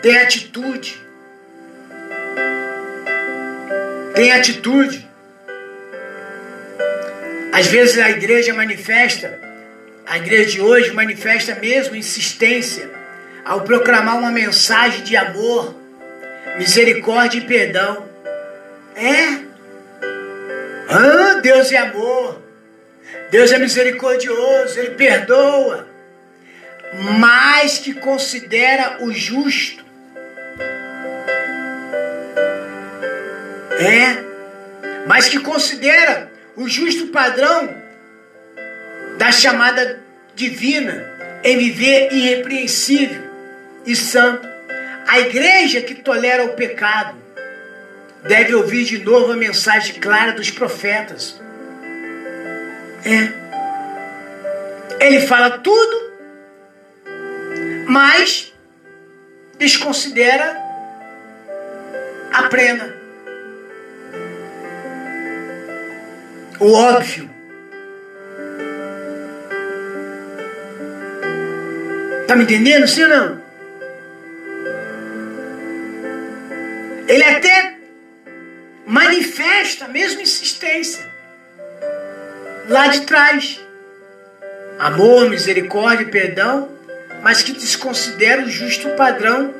Tem 0.00 0.18
atitude. 0.18 1.00
Tem 4.14 4.32
atitude. 4.32 5.08
Às 7.52 7.66
vezes 7.66 7.98
a 7.98 8.10
igreja 8.10 8.54
manifesta, 8.54 9.38
a 10.06 10.16
igreja 10.16 10.52
de 10.52 10.60
hoje 10.60 10.92
manifesta 10.92 11.54
mesmo 11.56 11.94
insistência 11.94 13.01
ao 13.44 13.62
proclamar 13.62 14.16
uma 14.16 14.30
mensagem 14.30 15.02
de 15.02 15.16
amor, 15.16 15.74
misericórdia 16.58 17.38
e 17.38 17.46
perdão. 17.46 18.08
É. 18.94 19.42
Ah, 20.88 21.40
Deus 21.40 21.72
é 21.72 21.78
amor. 21.78 22.40
Deus 23.30 23.50
é 23.50 23.58
misericordioso, 23.58 24.78
Ele 24.78 24.90
perdoa, 24.90 25.88
mas 27.18 27.78
que 27.78 27.94
considera 27.94 28.98
o 29.00 29.10
justo. 29.10 29.82
É, 33.80 34.22
mas 35.06 35.28
que 35.28 35.40
considera 35.40 36.30
o 36.54 36.68
justo 36.68 37.08
padrão 37.08 37.74
da 39.18 39.32
chamada 39.32 40.00
divina 40.34 41.04
em 41.42 41.58
viver 41.58 42.12
irrepreensível 42.12 43.31
e 43.86 43.96
santo. 43.96 44.48
A 45.06 45.20
igreja 45.20 45.80
que 45.82 45.94
tolera 45.94 46.44
o 46.44 46.54
pecado 46.54 47.16
deve 48.22 48.54
ouvir 48.54 48.84
de 48.84 48.98
novo 48.98 49.32
a 49.32 49.36
mensagem 49.36 50.00
clara 50.00 50.32
dos 50.32 50.50
profetas. 50.50 51.40
É. 53.04 53.42
Ele 55.04 55.20
fala 55.26 55.58
tudo, 55.58 56.12
mas 57.88 58.52
desconsidera 59.58 60.56
a 62.32 62.44
plena. 62.44 62.94
O 66.60 66.72
óbvio. 66.72 67.28
Tá 72.28 72.36
me 72.36 72.44
entendendo, 72.44 72.86
sim 72.86 73.02
ou 73.02 73.08
não? 73.08 73.41
Ele 77.12 77.24
até 77.24 77.74
manifesta 78.86 79.84
a 79.84 79.88
mesma 79.88 80.22
insistência 80.22 81.06
lá 82.70 82.86
de 82.86 83.02
trás. 83.02 83.60
Amor, 84.78 85.28
misericórdia 85.28 86.06
perdão, 86.08 86.70
mas 87.22 87.42
que 87.42 87.52
desconsidera 87.52 88.40
o 88.40 88.48
justo 88.48 88.88
padrão 88.96 89.54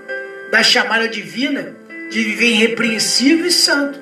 da 0.51 0.63
chamada 0.63 1.07
divina 1.07 1.77
de 2.11 2.25
viver 2.25 2.53
irrepreensível 2.53 3.45
e 3.45 3.53
santo. 3.53 4.01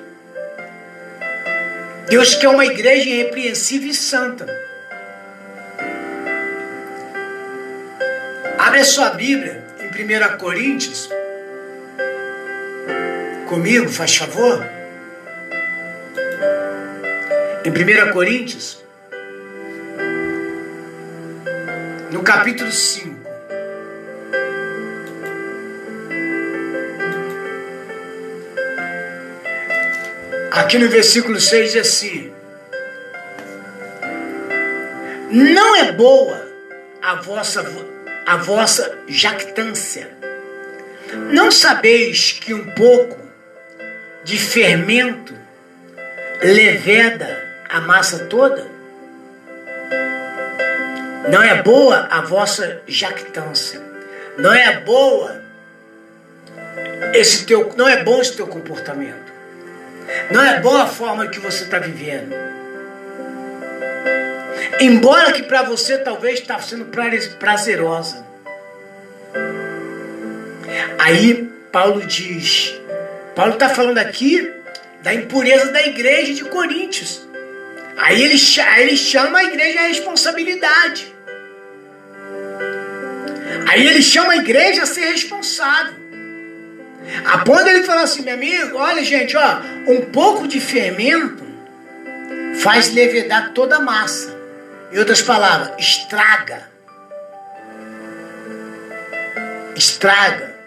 Deus 2.07 2.35
quer 2.35 2.47
uma 2.47 2.65
igreja 2.65 3.09
irrepreensível 3.09 3.89
e 3.89 3.93
santa. 3.93 4.45
Abre 8.57 8.79
a 8.79 8.85
sua 8.85 9.09
Bíblia 9.09 9.61
em 9.77 9.87
1 9.87 10.37
Coríntios. 10.37 11.09
Comigo, 13.51 13.89
faz 13.89 14.15
favor. 14.15 14.65
Em 17.65 17.69
1 17.69 18.13
Coríntios, 18.13 18.81
no 22.09 22.23
capítulo 22.23 22.71
5. 22.71 23.13
Aqui 30.49 30.77
no 30.77 30.87
versículo 30.87 31.37
6 31.37 31.73
diz 31.73 31.81
assim: 31.81 32.33
Não 35.29 35.75
é 35.75 35.91
boa 35.91 36.47
a 37.01 37.15
vossa, 37.15 37.65
a 38.25 38.37
vossa 38.37 38.97
jactância. 39.09 40.09
Não 41.33 41.51
sabeis 41.51 42.31
que 42.31 42.53
um 42.53 42.63
pouco 42.71 43.20
de 44.23 44.37
fermento 44.37 45.33
leveda 46.41 47.37
a 47.69 47.81
massa 47.81 48.25
toda? 48.25 48.67
Não 51.29 51.41
é 51.41 51.61
boa 51.61 52.07
a 52.09 52.21
vossa 52.21 52.81
jactância. 52.87 53.81
Não 54.37 54.53
é 54.53 54.79
boa 54.79 55.41
esse 57.13 57.45
teu, 57.45 57.71
não 57.75 57.87
é 57.87 58.03
bom 58.03 58.21
esse 58.21 58.35
teu 58.35 58.47
comportamento. 58.47 59.31
Não 60.31 60.43
é 60.43 60.59
boa 60.59 60.83
a 60.83 60.87
forma 60.87 61.27
que 61.27 61.39
você 61.39 61.63
está 61.63 61.79
vivendo. 61.79 62.33
Embora 64.79 65.31
que 65.31 65.43
para 65.43 65.63
você 65.63 65.97
talvez 65.99 66.39
está 66.39 66.59
sendo 66.59 66.85
prazerosa. 67.39 68.25
Aí 70.97 71.49
Paulo 71.71 72.05
diz, 72.05 72.80
Paulo 73.41 73.55
está 73.55 73.69
falando 73.69 73.97
aqui 73.97 74.53
da 75.01 75.15
impureza 75.15 75.71
da 75.71 75.81
igreja 75.81 76.31
de 76.31 76.43
Coríntios. 76.45 77.27
Aí 77.97 78.21
ele, 78.21 78.39
aí 78.67 78.83
ele 78.83 78.95
chama 78.95 79.39
a 79.39 79.43
igreja 79.45 79.79
à 79.79 79.87
responsabilidade. 79.87 81.11
Aí 83.67 83.87
ele 83.87 84.03
chama 84.03 84.33
a 84.33 84.35
igreja 84.35 84.83
a 84.83 84.85
ser 84.85 85.05
responsável. 85.05 85.95
A 87.25 87.39
ponto 87.39 87.67
ele 87.67 87.81
falar 87.81 88.03
assim, 88.03 88.21
meu 88.21 88.35
amigo, 88.35 88.77
olha 88.77 89.03
gente, 89.03 89.35
ó, 89.35 89.59
um 89.87 90.01
pouco 90.11 90.47
de 90.47 90.59
fermento 90.61 91.43
faz 92.59 92.93
levedar 92.93 93.53
toda 93.55 93.77
a 93.77 93.81
massa. 93.81 94.37
Em 94.91 94.99
outras 94.99 95.23
palavras, 95.23 95.71
estraga. 95.79 96.69
Estraga. 99.75 100.60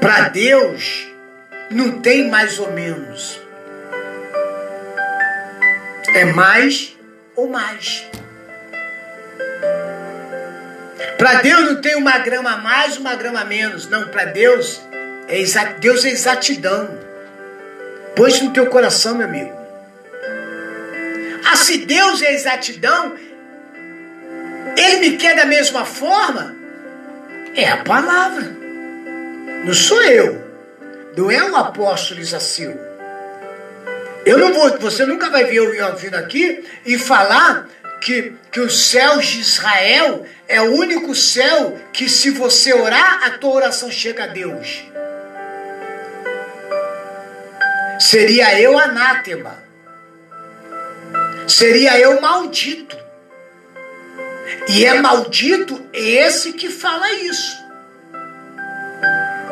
Para 0.00 0.30
Deus, 0.30 1.08
não 1.70 2.00
tem 2.00 2.28
mais 2.30 2.58
ou 2.58 2.72
menos. 2.72 3.38
É 6.14 6.24
mais 6.24 6.96
ou 7.36 7.48
mais. 7.48 8.06
Para 11.18 11.42
Deus 11.42 11.66
não 11.66 11.80
tem 11.82 11.96
uma 11.96 12.18
grama 12.18 12.52
a 12.52 12.56
mais, 12.56 12.96
uma 12.96 13.14
grama 13.14 13.42
a 13.42 13.44
menos. 13.44 13.86
Não, 13.88 14.08
para 14.08 14.24
Deus 14.24 14.80
é 15.28 15.44
Deus 15.78 16.04
é 16.04 16.10
exatidão. 16.10 16.98
Põe 18.16 18.30
isso 18.30 18.44
no 18.44 18.52
teu 18.52 18.66
coração, 18.66 19.14
meu 19.14 19.28
amigo. 19.28 19.54
Ah, 21.44 21.56
se 21.56 21.78
Deus 21.78 22.22
é 22.22 22.32
exatidão, 22.32 23.14
Ele 24.76 24.96
me 24.96 25.16
quer 25.16 25.36
da 25.36 25.44
mesma 25.44 25.84
forma? 25.84 26.56
É 27.54 27.68
a 27.68 27.78
palavra. 27.78 28.59
Não 29.64 29.74
sou 29.74 30.02
eu. 30.02 30.42
Não 31.16 31.30
é 31.30 31.42
o 31.50 31.56
apóstolo 31.56 32.20
Isacil. 32.20 32.78
Eu 34.24 34.38
não 34.38 34.52
vou, 34.52 34.78
você 34.78 35.04
nunca 35.04 35.30
vai 35.30 35.44
ver 35.44 35.56
eu 35.56 35.96
vindo 35.96 36.14
aqui 36.14 36.64
e 36.84 36.98
falar 36.98 37.68
que, 38.00 38.32
que 38.50 38.60
os 38.60 38.88
céus 38.88 39.26
de 39.26 39.40
Israel 39.40 40.26
é 40.48 40.60
o 40.60 40.74
único 40.74 41.14
céu 41.14 41.78
que, 41.92 42.08
se 42.08 42.30
você 42.30 42.72
orar, 42.72 43.24
a 43.24 43.30
tua 43.30 43.54
oração 43.54 43.90
chega 43.90 44.24
a 44.24 44.26
Deus. 44.26 44.84
Seria 47.98 48.58
eu 48.60 48.78
anátema. 48.78 49.62
Seria 51.46 51.98
eu 51.98 52.20
maldito. 52.20 52.98
E 54.68 54.84
é 54.84 55.00
maldito 55.00 55.80
esse 55.92 56.52
que 56.54 56.70
fala 56.70 57.12
isso. 57.12 57.59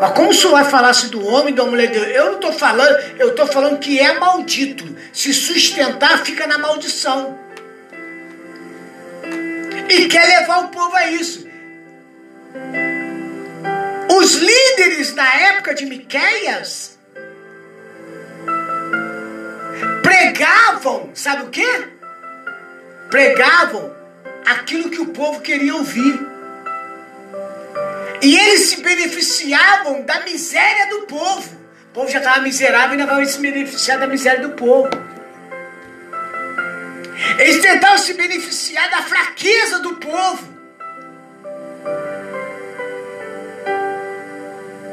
Mas 0.00 0.12
como 0.12 0.32
senhor 0.32 0.52
vai 0.52 0.64
falar-se 0.64 1.08
do 1.08 1.24
homem 1.26 1.52
e 1.52 1.56
da 1.56 1.64
mulher 1.64 1.88
de 1.88 1.98
Deus? 1.98 2.06
Eu 2.08 2.26
não 2.26 2.34
estou 2.34 2.52
falando, 2.52 2.96
eu 3.18 3.30
estou 3.30 3.46
falando 3.46 3.78
que 3.78 3.98
é 3.98 4.18
maldito. 4.18 4.96
Se 5.12 5.34
sustentar, 5.34 6.24
fica 6.24 6.46
na 6.46 6.58
maldição 6.58 7.38
e 9.88 10.06
quer 10.06 10.26
levar 10.40 10.64
o 10.64 10.68
povo 10.68 10.94
a 10.94 11.10
isso. 11.10 11.48
Os 14.10 14.34
líderes 14.34 15.14
na 15.14 15.34
época 15.34 15.74
de 15.74 15.86
Miqueias 15.86 16.98
pregavam, 20.02 21.10
sabe 21.14 21.44
o 21.44 21.50
que? 21.50 21.88
Pregavam 23.10 23.94
aquilo 24.44 24.90
que 24.90 25.00
o 25.00 25.06
povo 25.06 25.40
queria 25.40 25.74
ouvir. 25.74 26.37
E 28.20 28.36
eles 28.36 28.62
se 28.62 28.80
beneficiavam 28.82 30.02
da 30.02 30.20
miséria 30.20 30.88
do 30.88 31.06
povo. 31.06 31.56
O 31.90 31.92
povo 31.94 32.10
já 32.10 32.18
estava 32.18 32.40
miserável 32.40 32.98
e 32.98 33.00
ainda 33.00 33.14
vai 33.14 33.24
se 33.26 33.38
beneficiar 33.40 33.98
da 33.98 34.06
miséria 34.06 34.40
do 34.40 34.50
povo. 34.54 34.88
Eles 37.38 37.60
tentaram 37.60 37.98
se 37.98 38.14
beneficiar 38.14 38.90
da 38.90 39.02
fraqueza 39.02 39.78
do 39.80 39.96
povo. 39.96 40.58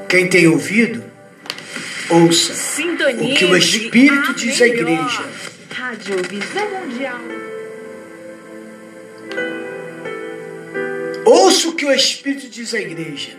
Quem 0.07 0.29
tem 0.29 0.47
ouvido, 0.47 1.03
ouça 2.09 2.53
Sintonia 2.53 3.33
o 3.33 3.37
que 3.37 3.45
o 3.45 3.57
Espírito 3.57 4.33
diz 4.33 4.61
à 4.61 4.67
igreja. 4.67 5.25
Rádio 5.71 6.15
Visão 6.29 6.69
Mundial. 6.69 7.44
Ouça 11.25 11.69
o 11.69 11.73
que 11.73 11.85
o 11.85 11.91
Espírito 11.91 12.47
diz 12.47 12.71
à 12.75 12.79
igreja. 12.79 13.31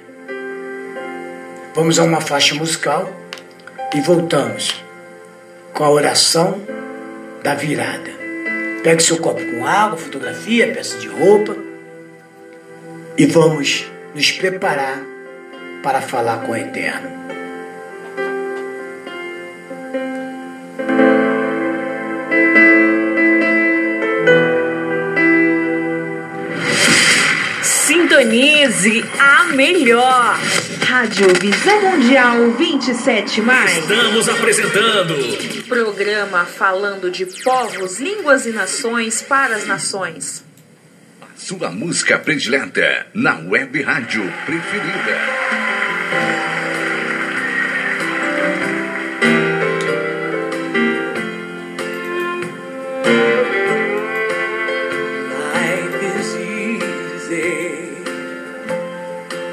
Vamos 1.72 2.00
a 2.00 2.02
uma 2.02 2.20
faixa 2.20 2.52
musical 2.56 3.08
e 3.94 4.00
voltamos 4.00 4.82
com 5.72 5.84
a 5.84 5.90
oração 5.90 6.60
da 7.44 7.54
virada. 7.54 8.10
Pegue 8.82 9.00
seu 9.00 9.18
copo 9.18 9.40
com 9.40 9.64
água, 9.64 9.96
fotografia, 9.96 10.72
peça 10.72 10.98
de 10.98 11.06
roupa 11.06 11.56
e 13.16 13.24
vamos 13.24 13.86
nos 14.12 14.32
preparar 14.32 15.00
para 15.80 16.02
falar 16.02 16.44
com 16.44 16.52
o 16.52 16.56
Eterno. 16.56 17.35
Sintonize 28.66 29.04
a 29.18 29.44
melhor. 29.54 30.38
Rádio 30.86 31.28
Visão 31.40 31.82
Mundial 31.82 32.50
27 32.52 33.40
mais. 33.40 33.78
Estamos 33.78 34.28
apresentando 34.28 35.14
programa 35.68 36.44
falando 36.44 37.10
de 37.10 37.26
povos, 37.26 38.00
línguas 38.00 38.46
e 38.46 38.50
nações 38.50 39.22
para 39.22 39.56
as 39.56 39.66
nações. 39.66 40.44
A 41.22 41.26
sua 41.36 41.70
música 41.70 42.18
predileta 42.18 43.06
na 43.14 43.38
web 43.38 43.80
rádio 43.82 44.22
preferida. 44.44 46.55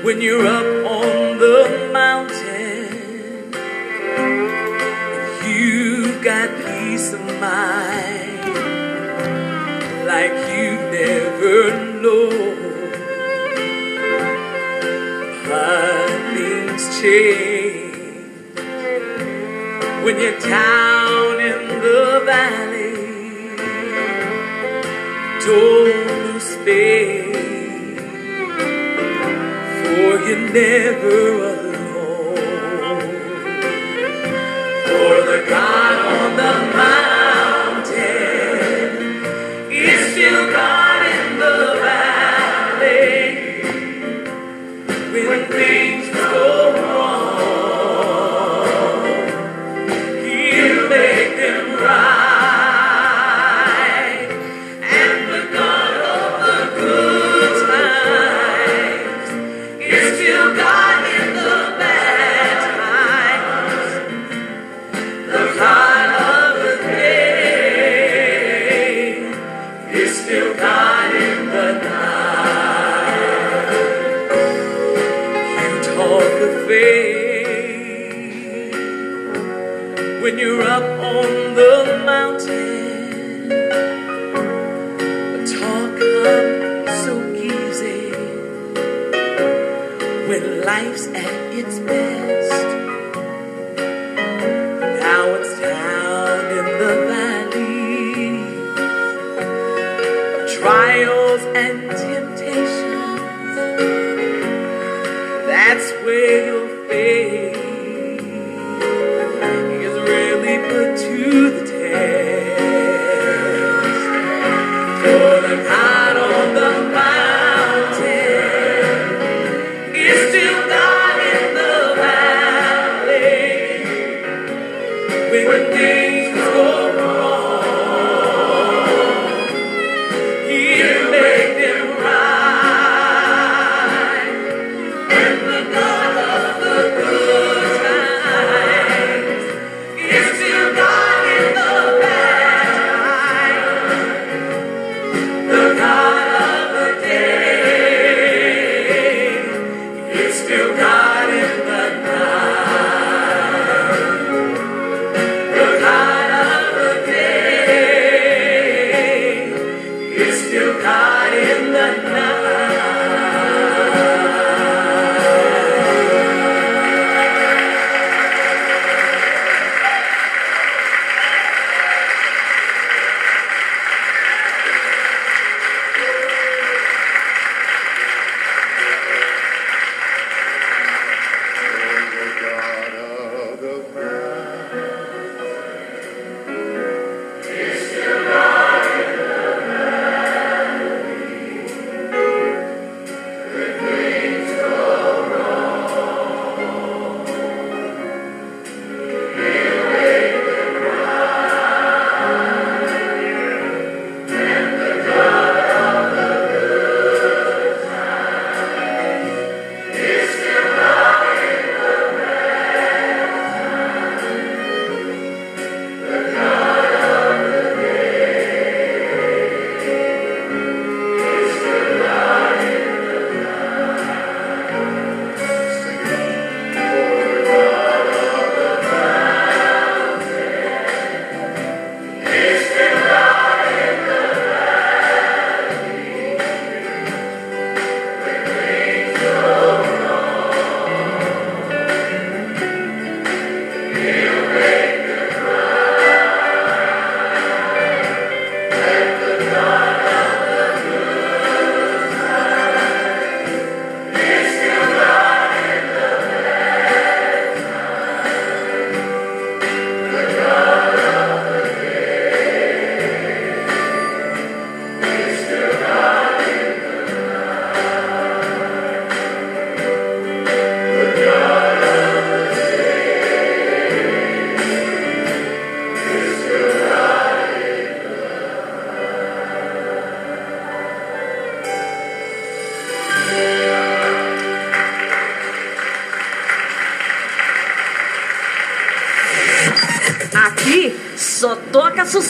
when 0.04 0.20
you're 0.22 0.46
up 0.46 0.86
on 0.86 1.38
the 1.38 1.90
mountain. 1.94 3.54
You've 5.48 6.22
got 6.22 6.50
peace 6.66 7.14
of 7.14 7.22
mind 7.40 8.44
like 10.06 10.36
you've 10.52 10.88
never 10.92 12.02
known. 12.02 12.92
How 15.46 16.36
things 16.36 17.00
change 17.00 18.60
when 20.04 20.20
you're 20.20 20.40
down. 20.42 20.93
never 30.54 31.53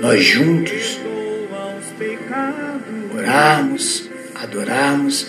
Nós 0.00 0.22
juntos 0.22 1.00
orarmos, 3.16 4.10
adorarmos 4.34 5.28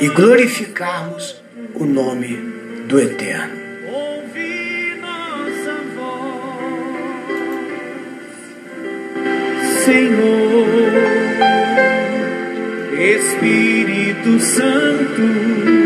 e 0.00 0.08
glorificarmos 0.08 1.42
o 1.74 1.84
nome 1.84 2.36
do 2.86 3.00
Eterno. 3.00 3.62
Senhor, 9.84 10.66
Espírito 13.00 14.38
Santo, 14.38 15.81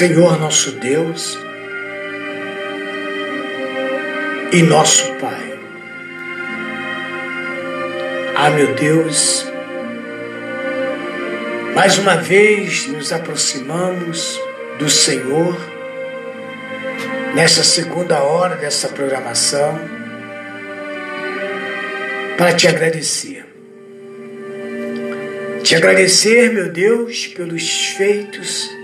Senhor 0.00 0.40
nosso 0.40 0.70
Deus 0.70 1.38
e 4.50 4.62
nosso 4.62 5.12
Pai. 5.16 5.60
Ah, 8.34 8.48
meu 8.48 8.74
Deus, 8.76 9.46
mais 11.74 11.98
uma 11.98 12.16
vez 12.16 12.86
nos 12.86 13.12
aproximamos 13.12 14.40
do 14.78 14.88
Senhor 14.88 15.54
nessa 17.34 17.62
segunda 17.62 18.22
hora 18.22 18.56
dessa 18.56 18.88
programação 18.88 19.78
para 22.38 22.54
te 22.54 22.66
agradecer. 22.66 23.44
Te 25.62 25.76
agradecer, 25.76 26.54
meu 26.54 26.70
Deus, 26.70 27.26
pelos 27.26 27.88
feitos 27.98 28.79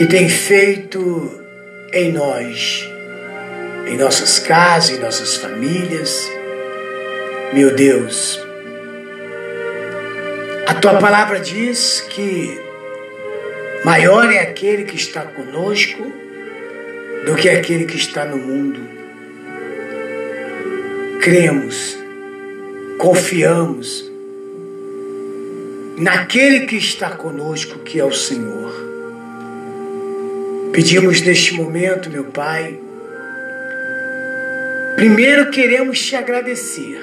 que 0.00 0.06
tem 0.06 0.30
feito 0.30 1.30
em 1.92 2.10
nós, 2.10 2.88
em 3.86 3.98
nossas 3.98 4.38
casas, 4.38 4.96
em 4.96 4.98
nossas 4.98 5.36
famílias. 5.36 6.26
Meu 7.52 7.74
Deus, 7.74 8.40
a 10.66 10.72
tua 10.72 10.98
palavra 10.98 11.38
diz 11.38 12.02
que 12.08 12.58
maior 13.84 14.32
é 14.32 14.38
aquele 14.38 14.84
que 14.84 14.96
está 14.96 15.20
conosco 15.20 16.10
do 17.26 17.36
que 17.36 17.50
aquele 17.50 17.84
que 17.84 17.98
está 17.98 18.24
no 18.24 18.38
mundo. 18.38 18.80
Cremos, 21.20 21.98
confiamos 22.96 24.10
naquele 25.98 26.60
que 26.60 26.76
está 26.76 27.10
conosco, 27.10 27.80
que 27.80 28.00
é 28.00 28.04
o 28.06 28.14
Senhor. 28.14 28.89
Pedimos 30.72 31.20
neste 31.22 31.54
momento, 31.54 32.08
meu 32.08 32.24
Pai, 32.24 32.78
primeiro 34.96 35.50
queremos 35.50 36.00
te 36.00 36.14
agradecer. 36.14 37.00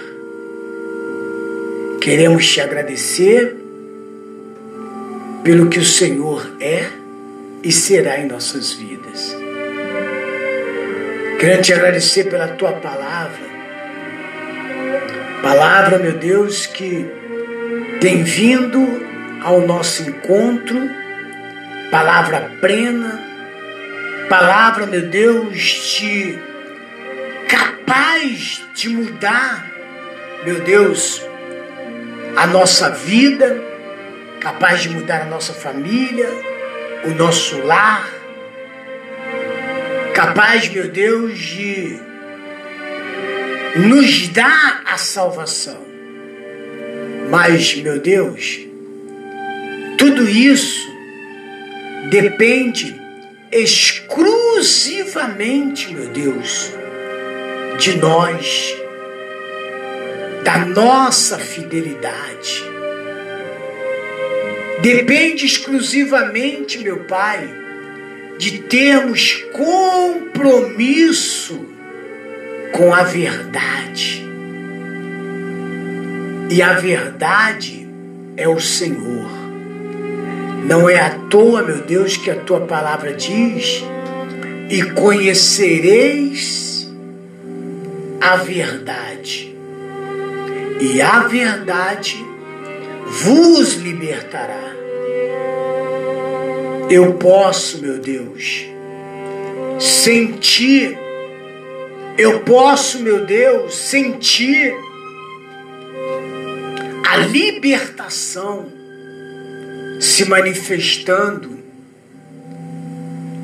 Queremos 2.00 2.48
te 2.48 2.62
agradecer 2.62 3.58
pelo 5.44 5.70
que 5.70 5.80
o 5.80 5.86
Senhor 5.86 6.50
é 6.62 6.86
e 7.62 7.72
será 7.72 8.20
em 8.20 8.28
nossas 8.28 8.72
vidas. 8.74 9.36
Quero 11.40 11.62
te 11.62 11.74
agradecer 11.74 12.30
pela 12.30 12.48
tua 12.48 12.72
palavra. 12.72 13.48
Palavra, 15.42 16.00
meu 16.00 16.14
Deus, 16.14 16.66
que 16.66 17.06
tem 18.00 18.24
vindo 18.24 19.06
ao 19.42 19.62
nosso 19.62 20.04
encontro, 20.04 20.78
palavra 21.92 22.52
plena, 22.60 23.17
palavra, 24.30 24.86
meu 24.86 25.08
Deus, 25.10 25.98
de 26.00 26.38
capaz 27.48 28.64
de 28.76 28.90
mudar, 28.90 29.72
meu 30.44 30.60
Deus, 30.62 31.22
a 32.36 32.46
nossa 32.46 32.90
vida, 32.90 33.62
capaz 34.40 34.82
de 34.82 34.90
mudar 34.90 35.22
a 35.22 35.26
nossa 35.26 35.54
família, 35.54 36.30
o 37.06 37.10
nosso 37.12 37.60
lar, 37.62 38.08
capaz, 40.14 40.68
meu 40.70 40.90
Deus, 40.90 41.38
de 41.38 42.00
nos 43.78 44.28
dar 44.30 44.82
a 44.86 44.98
salvação. 44.98 45.86
Mas, 47.30 47.76
meu 47.76 48.00
Deus, 48.00 48.60
tudo 49.98 50.28
isso 50.28 50.88
depende 52.10 53.07
exclusivamente, 53.58 55.94
meu 55.94 56.08
Deus, 56.10 56.74
de 57.80 57.98
nós, 57.98 58.76
da 60.44 60.66
nossa 60.66 61.40
fidelidade. 61.40 62.64
Depende 64.82 65.46
exclusivamente, 65.46 66.80
meu 66.80 67.06
Pai, 67.06 67.48
de 68.38 68.58
termos 68.60 69.46
compromisso 69.52 71.66
com 72.72 72.94
a 72.94 73.04
verdade. 73.04 74.26
E 76.50 76.62
a 76.62 76.74
verdade 76.74 77.90
é 78.38 78.48
o 78.48 78.58
Senhor. 78.60 79.37
Não 80.68 80.90
é 80.90 81.00
à 81.00 81.12
toa, 81.30 81.64
meu 81.64 81.78
Deus, 81.78 82.18
que 82.18 82.30
a 82.30 82.36
tua 82.36 82.60
palavra 82.60 83.14
diz: 83.14 83.86
e 84.70 84.84
conhecereis 84.92 86.92
a 88.20 88.36
verdade, 88.36 89.56
e 90.82 91.02
a 91.02 91.22
verdade 91.22 92.18
vos 93.06 93.76
libertará. 93.76 94.76
Eu 96.90 97.14
posso, 97.14 97.82
meu 97.82 98.00
Deus, 98.00 98.66
sentir, 99.80 100.98
eu 102.18 102.42
posso, 102.42 103.00
meu 103.00 103.26
Deus, 103.26 103.74
sentir 103.74 104.76
a 107.10 107.18
libertação 107.18 108.77
se 110.00 110.26
manifestando 110.26 111.58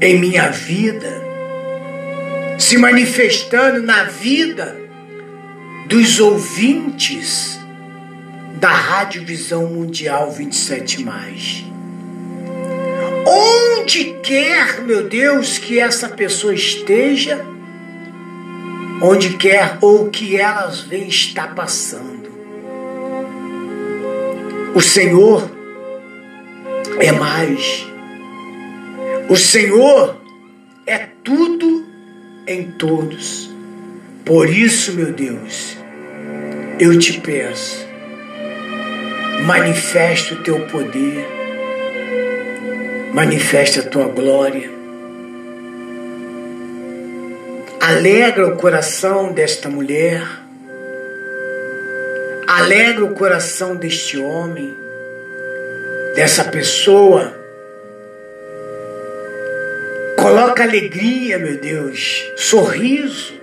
em 0.01 0.19
minha 0.19 0.49
vida, 0.49 1.21
se 2.59 2.77
manifestando 2.77 3.81
na 3.81 4.03
vida 4.03 4.77
dos 5.87 6.19
ouvintes 6.19 7.59
da 8.59 8.71
Rádio 8.71 9.25
Visão 9.25 9.67
Mundial 9.67 10.31
27 10.31 11.03
mais. 11.03 11.65
Onde 13.25 14.15
quer, 14.21 14.81
meu 14.81 15.07
Deus, 15.07 15.57
que 15.57 15.79
essa 15.79 16.09
pessoa 16.09 16.53
esteja, 16.53 17.45
onde 19.01 19.37
quer 19.37 19.77
ou 19.81 20.09
que 20.09 20.37
elas 20.37 20.81
vem 20.81 21.07
estar 21.07 21.55
passando. 21.55 22.31
O 24.75 24.81
Senhor 24.81 25.62
é 26.99 27.11
mais. 27.11 27.87
O 29.29 29.35
Senhor 29.35 30.21
é 30.85 31.07
tudo 31.23 31.85
em 32.45 32.71
todos. 32.71 33.49
Por 34.25 34.49
isso, 34.49 34.93
meu 34.93 35.11
Deus, 35.11 35.77
eu 36.79 36.97
te 36.97 37.19
peço, 37.19 37.85
manifesta 39.45 40.33
o 40.33 40.43
teu 40.43 40.61
poder, 40.67 41.25
manifesta 43.13 43.81
a 43.81 43.83
tua 43.83 44.07
glória. 44.07 44.71
Alegra 47.81 48.47
o 48.47 48.55
coração 48.55 49.33
desta 49.33 49.67
mulher, 49.67 50.25
alegra 52.47 53.03
o 53.03 53.13
coração 53.13 53.75
deste 53.75 54.17
homem, 54.17 54.73
dessa 56.15 56.43
pessoa. 56.45 57.33
Coloca 60.17 60.63
alegria, 60.63 61.37
meu 61.37 61.57
Deus, 61.57 62.31
sorriso 62.37 63.33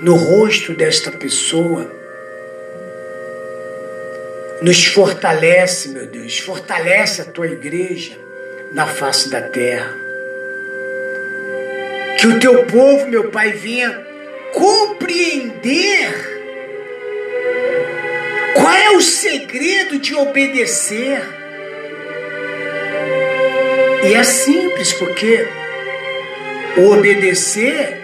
no 0.00 0.14
rosto 0.14 0.72
desta 0.72 1.10
pessoa. 1.10 1.90
Nos 4.62 4.84
fortalece, 4.86 5.90
meu 5.90 6.06
Deus, 6.06 6.38
fortalece 6.38 7.22
a 7.22 7.24
tua 7.24 7.48
igreja 7.48 8.16
na 8.72 8.86
face 8.86 9.28
da 9.28 9.40
terra. 9.40 9.94
Que 12.18 12.26
o 12.26 12.38
teu 12.38 12.64
povo, 12.66 13.06
meu 13.08 13.30
Pai, 13.30 13.52
venha 13.52 14.06
compreender 14.52 16.12
qual 18.54 18.72
é 18.74 18.90
o 18.90 19.00
segredo 19.00 19.98
de 19.98 20.14
obedecer. 20.14 21.39
E 24.02 24.14
é 24.14 24.22
simples, 24.22 24.92
porque 24.94 25.46
obedecer 26.76 28.00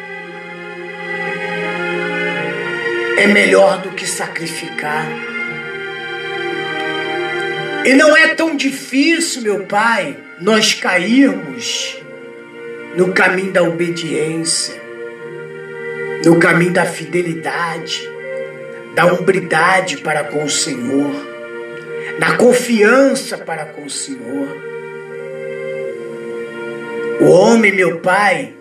é 3.18 3.26
melhor 3.26 3.80
do 3.80 3.90
que 3.90 4.06
sacrificar. 4.06 5.06
E 7.84 7.94
não 7.94 8.16
é 8.16 8.34
tão 8.34 8.54
difícil, 8.56 9.42
meu 9.42 9.64
Pai, 9.64 10.16
nós 10.40 10.74
cairmos 10.74 11.96
no 12.94 13.12
caminho 13.12 13.52
da 13.52 13.62
obediência, 13.62 14.74
no 16.24 16.38
caminho 16.38 16.72
da 16.72 16.84
fidelidade, 16.84 18.06
da 18.94 19.06
umbridade 19.06 19.98
para 19.98 20.24
com 20.24 20.44
o 20.44 20.50
Senhor, 20.50 21.12
na 22.18 22.36
confiança 22.36 23.38
para 23.38 23.66
com 23.66 23.84
o 23.84 23.90
Senhor. 23.90 24.75
O 27.20 27.30
homem, 27.30 27.72
meu 27.72 28.00
Pai, 28.00 28.52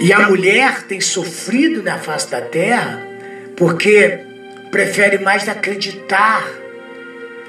e 0.00 0.12
a 0.12 0.28
mulher 0.28 0.82
tem 0.84 1.00
sofrido 1.00 1.82
na 1.82 1.98
face 1.98 2.30
da 2.30 2.40
terra 2.40 3.02
porque 3.56 4.20
prefere 4.70 5.18
mais 5.18 5.48
acreditar 5.48 6.48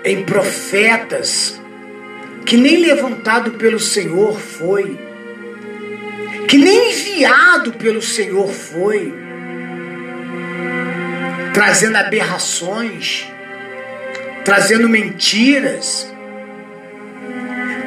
em 0.03 0.23
profetas 0.23 1.59
que 2.45 2.57
nem 2.57 2.77
levantado 2.77 3.51
pelo 3.51 3.79
Senhor 3.79 4.39
foi, 4.39 4.97
que 6.47 6.57
nem 6.57 6.91
enviado 6.91 7.73
pelo 7.73 8.01
Senhor 8.01 8.47
foi. 8.47 9.13
trazendo 11.53 11.97
aberrações, 11.97 13.27
trazendo 14.45 14.87
mentiras, 14.87 16.11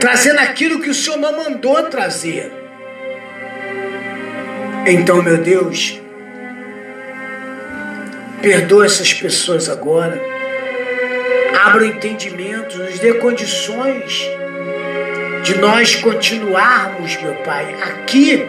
trazendo 0.02 0.40
aquilo 0.40 0.80
que 0.80 0.90
o 0.90 0.94
Senhor 0.94 1.16
não 1.16 1.44
mandou 1.44 1.80
trazer. 1.84 2.52
Então, 4.84 5.22
meu 5.22 5.38
Deus, 5.38 6.00
perdoa 8.40 8.84
essas 8.84 9.14
pessoas 9.14 9.68
agora, 9.68 10.20
abra 11.64 11.84
o 11.84 11.86
entendimento, 11.86 12.78
nos 12.78 12.98
dê 12.98 13.14
condições 13.14 14.28
de 15.44 15.56
nós 15.58 15.94
continuarmos, 15.94 17.16
meu 17.22 17.34
Pai, 17.36 17.72
aqui, 17.80 18.44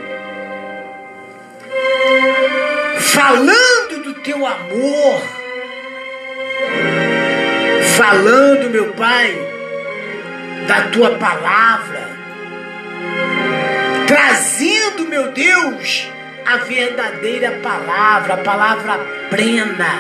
falando 2.99 4.01
do 4.03 4.15
teu 4.15 4.43
amor, 4.43 5.21
falando, 7.95 8.71
meu 8.71 8.91
Pai, 8.93 9.52
da 10.67 10.87
tua 10.89 11.11
palavra, 11.17 12.09
trazendo, 14.07 15.07
meu 15.07 15.31
Deus, 15.31 16.09
a 16.45 16.57
verdadeira 16.57 17.59
palavra, 17.61 18.35
a 18.35 18.37
palavra 18.37 18.99
plena, 19.29 19.99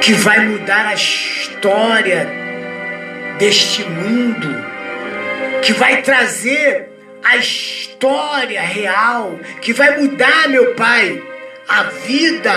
que 0.00 0.12
vai 0.14 0.40
mudar 0.40 0.86
a 0.86 0.94
história 0.94 2.28
deste 3.38 3.84
mundo, 3.84 4.64
que 5.62 5.72
vai 5.72 6.02
trazer 6.02 6.88
a 7.24 7.36
história 7.36 8.60
real, 8.60 9.38
que 9.62 9.72
vai 9.72 9.98
mudar, 9.98 10.48
meu 10.48 10.74
Pai, 10.74 11.22
a 11.66 11.84
vida 11.84 12.52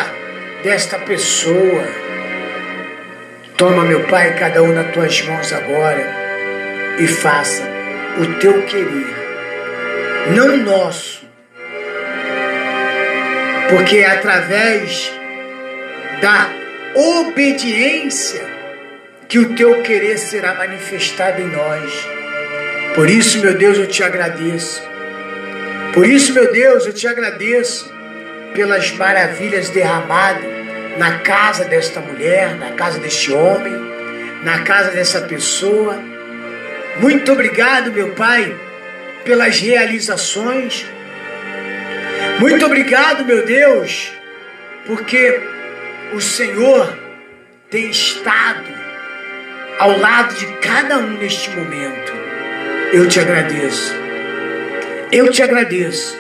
desta 0.62 1.00
pessoa. 1.00 2.07
Toma, 3.58 3.84
meu 3.86 4.04
Pai, 4.04 4.36
cada 4.36 4.62
um 4.62 4.72
nas 4.72 4.94
tuas 4.94 5.20
mãos 5.24 5.52
agora 5.52 6.08
e 7.00 7.08
faça 7.08 7.64
o 8.20 8.36
teu 8.36 8.62
querer, 8.68 9.16
não 10.36 10.58
nosso, 10.58 11.26
porque 13.68 13.98
é 13.98 14.12
através 14.12 15.12
da 16.22 16.52
obediência 16.94 18.46
que 19.28 19.40
o 19.40 19.56
teu 19.56 19.82
querer 19.82 20.20
será 20.20 20.54
manifestado 20.54 21.42
em 21.42 21.48
nós. 21.48 22.08
Por 22.94 23.10
isso, 23.10 23.40
meu 23.40 23.56
Deus, 23.56 23.80
eu 23.80 23.88
te 23.88 24.04
agradeço. 24.04 24.88
Por 25.96 26.06
isso, 26.06 26.32
meu 26.32 26.52
Deus, 26.52 26.86
eu 26.86 26.94
te 26.94 27.08
agradeço 27.08 27.92
pelas 28.54 28.92
maravilhas 28.92 29.72
derramadas 29.72 30.57
na 30.98 31.20
casa 31.20 31.66
desta 31.66 32.00
mulher, 32.00 32.56
na 32.56 32.72
casa 32.72 33.00
deste 33.00 33.32
homem, 33.32 33.74
na 34.44 34.60
casa 34.64 34.92
dessa 34.92 35.22
pessoa. 35.22 35.98
Muito 37.00 37.32
obrigado, 37.32 37.92
meu 37.92 38.12
Pai, 38.12 38.56
pelas 39.24 39.60
realizações. 39.60 40.86
Muito 42.40 42.66
obrigado, 42.66 43.26
meu 43.26 43.46
Deus, 43.46 44.12
porque 44.86 45.40
o 46.14 46.22
Senhor 46.22 46.98
tem 47.70 47.90
estado 47.90 48.66
ao 49.80 50.00
lado 50.00 50.36
de 50.36 50.46
cada 50.58 50.98
um 50.98 51.18
neste 51.18 51.50
momento. 51.52 52.14
Eu 52.92 53.08
te 53.08 53.20
agradeço. 53.20 53.94
Eu 55.12 55.32
te 55.32 55.44
agradeço 55.44 56.18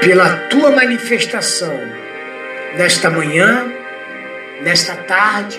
pela 0.00 0.36
tua 0.48 0.70
manifestação 0.70 2.05
nesta 2.76 3.08
manhã, 3.08 3.72
nesta 4.62 4.94
tarde, 4.94 5.58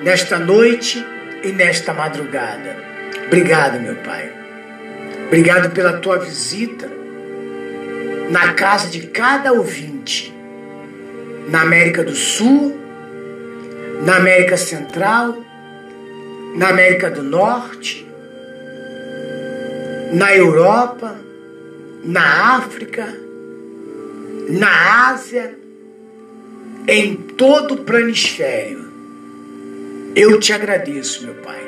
nesta 0.00 0.38
noite 0.38 1.04
e 1.42 1.50
nesta 1.52 1.92
madrugada. 1.92 2.76
Obrigado, 3.26 3.80
meu 3.80 3.96
Pai. 3.96 4.32
Obrigado 5.26 5.70
pela 5.70 5.94
tua 5.94 6.18
visita 6.18 6.88
na 8.30 8.54
casa 8.54 8.88
de 8.88 9.08
cada 9.08 9.52
ouvinte, 9.52 10.32
na 11.48 11.62
América 11.62 12.04
do 12.04 12.14
Sul, 12.14 12.76
na 14.04 14.16
América 14.16 14.56
Central, 14.56 15.36
na 16.54 16.68
América 16.68 17.10
do 17.10 17.22
Norte, 17.24 18.06
na 20.12 20.34
Europa, 20.34 21.16
na 22.04 22.56
África, 22.56 23.06
na 24.48 25.10
Ásia, 25.10 25.65
em 26.86 27.14
todo 27.14 27.74
o 27.74 27.78
planisfério. 27.78 28.86
Eu 30.14 30.38
te 30.40 30.52
agradeço, 30.52 31.24
meu 31.24 31.34
Pai. 31.34 31.60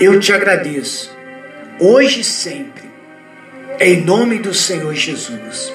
Eu 0.00 0.18
te 0.18 0.32
agradeço, 0.32 1.14
hoje 1.78 2.20
e 2.20 2.24
sempre, 2.24 2.84
em 3.78 4.02
nome 4.02 4.38
do 4.38 4.54
Senhor 4.54 4.94
Jesus. 4.94 5.72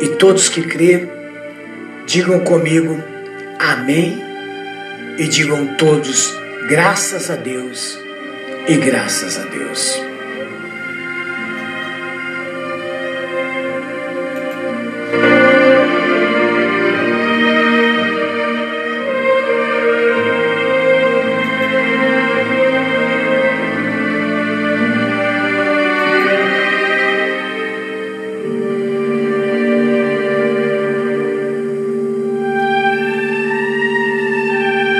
E 0.00 0.08
todos 0.16 0.48
que 0.48 0.62
crêem, 0.62 1.10
digam 2.06 2.40
comigo, 2.40 3.02
Amém. 3.58 4.22
E 5.18 5.26
digam 5.26 5.74
todos, 5.76 6.32
graças 6.68 7.28
a 7.28 7.34
Deus 7.34 7.98
e 8.68 8.76
graças 8.76 9.36
a 9.36 9.42
Deus. 9.42 10.07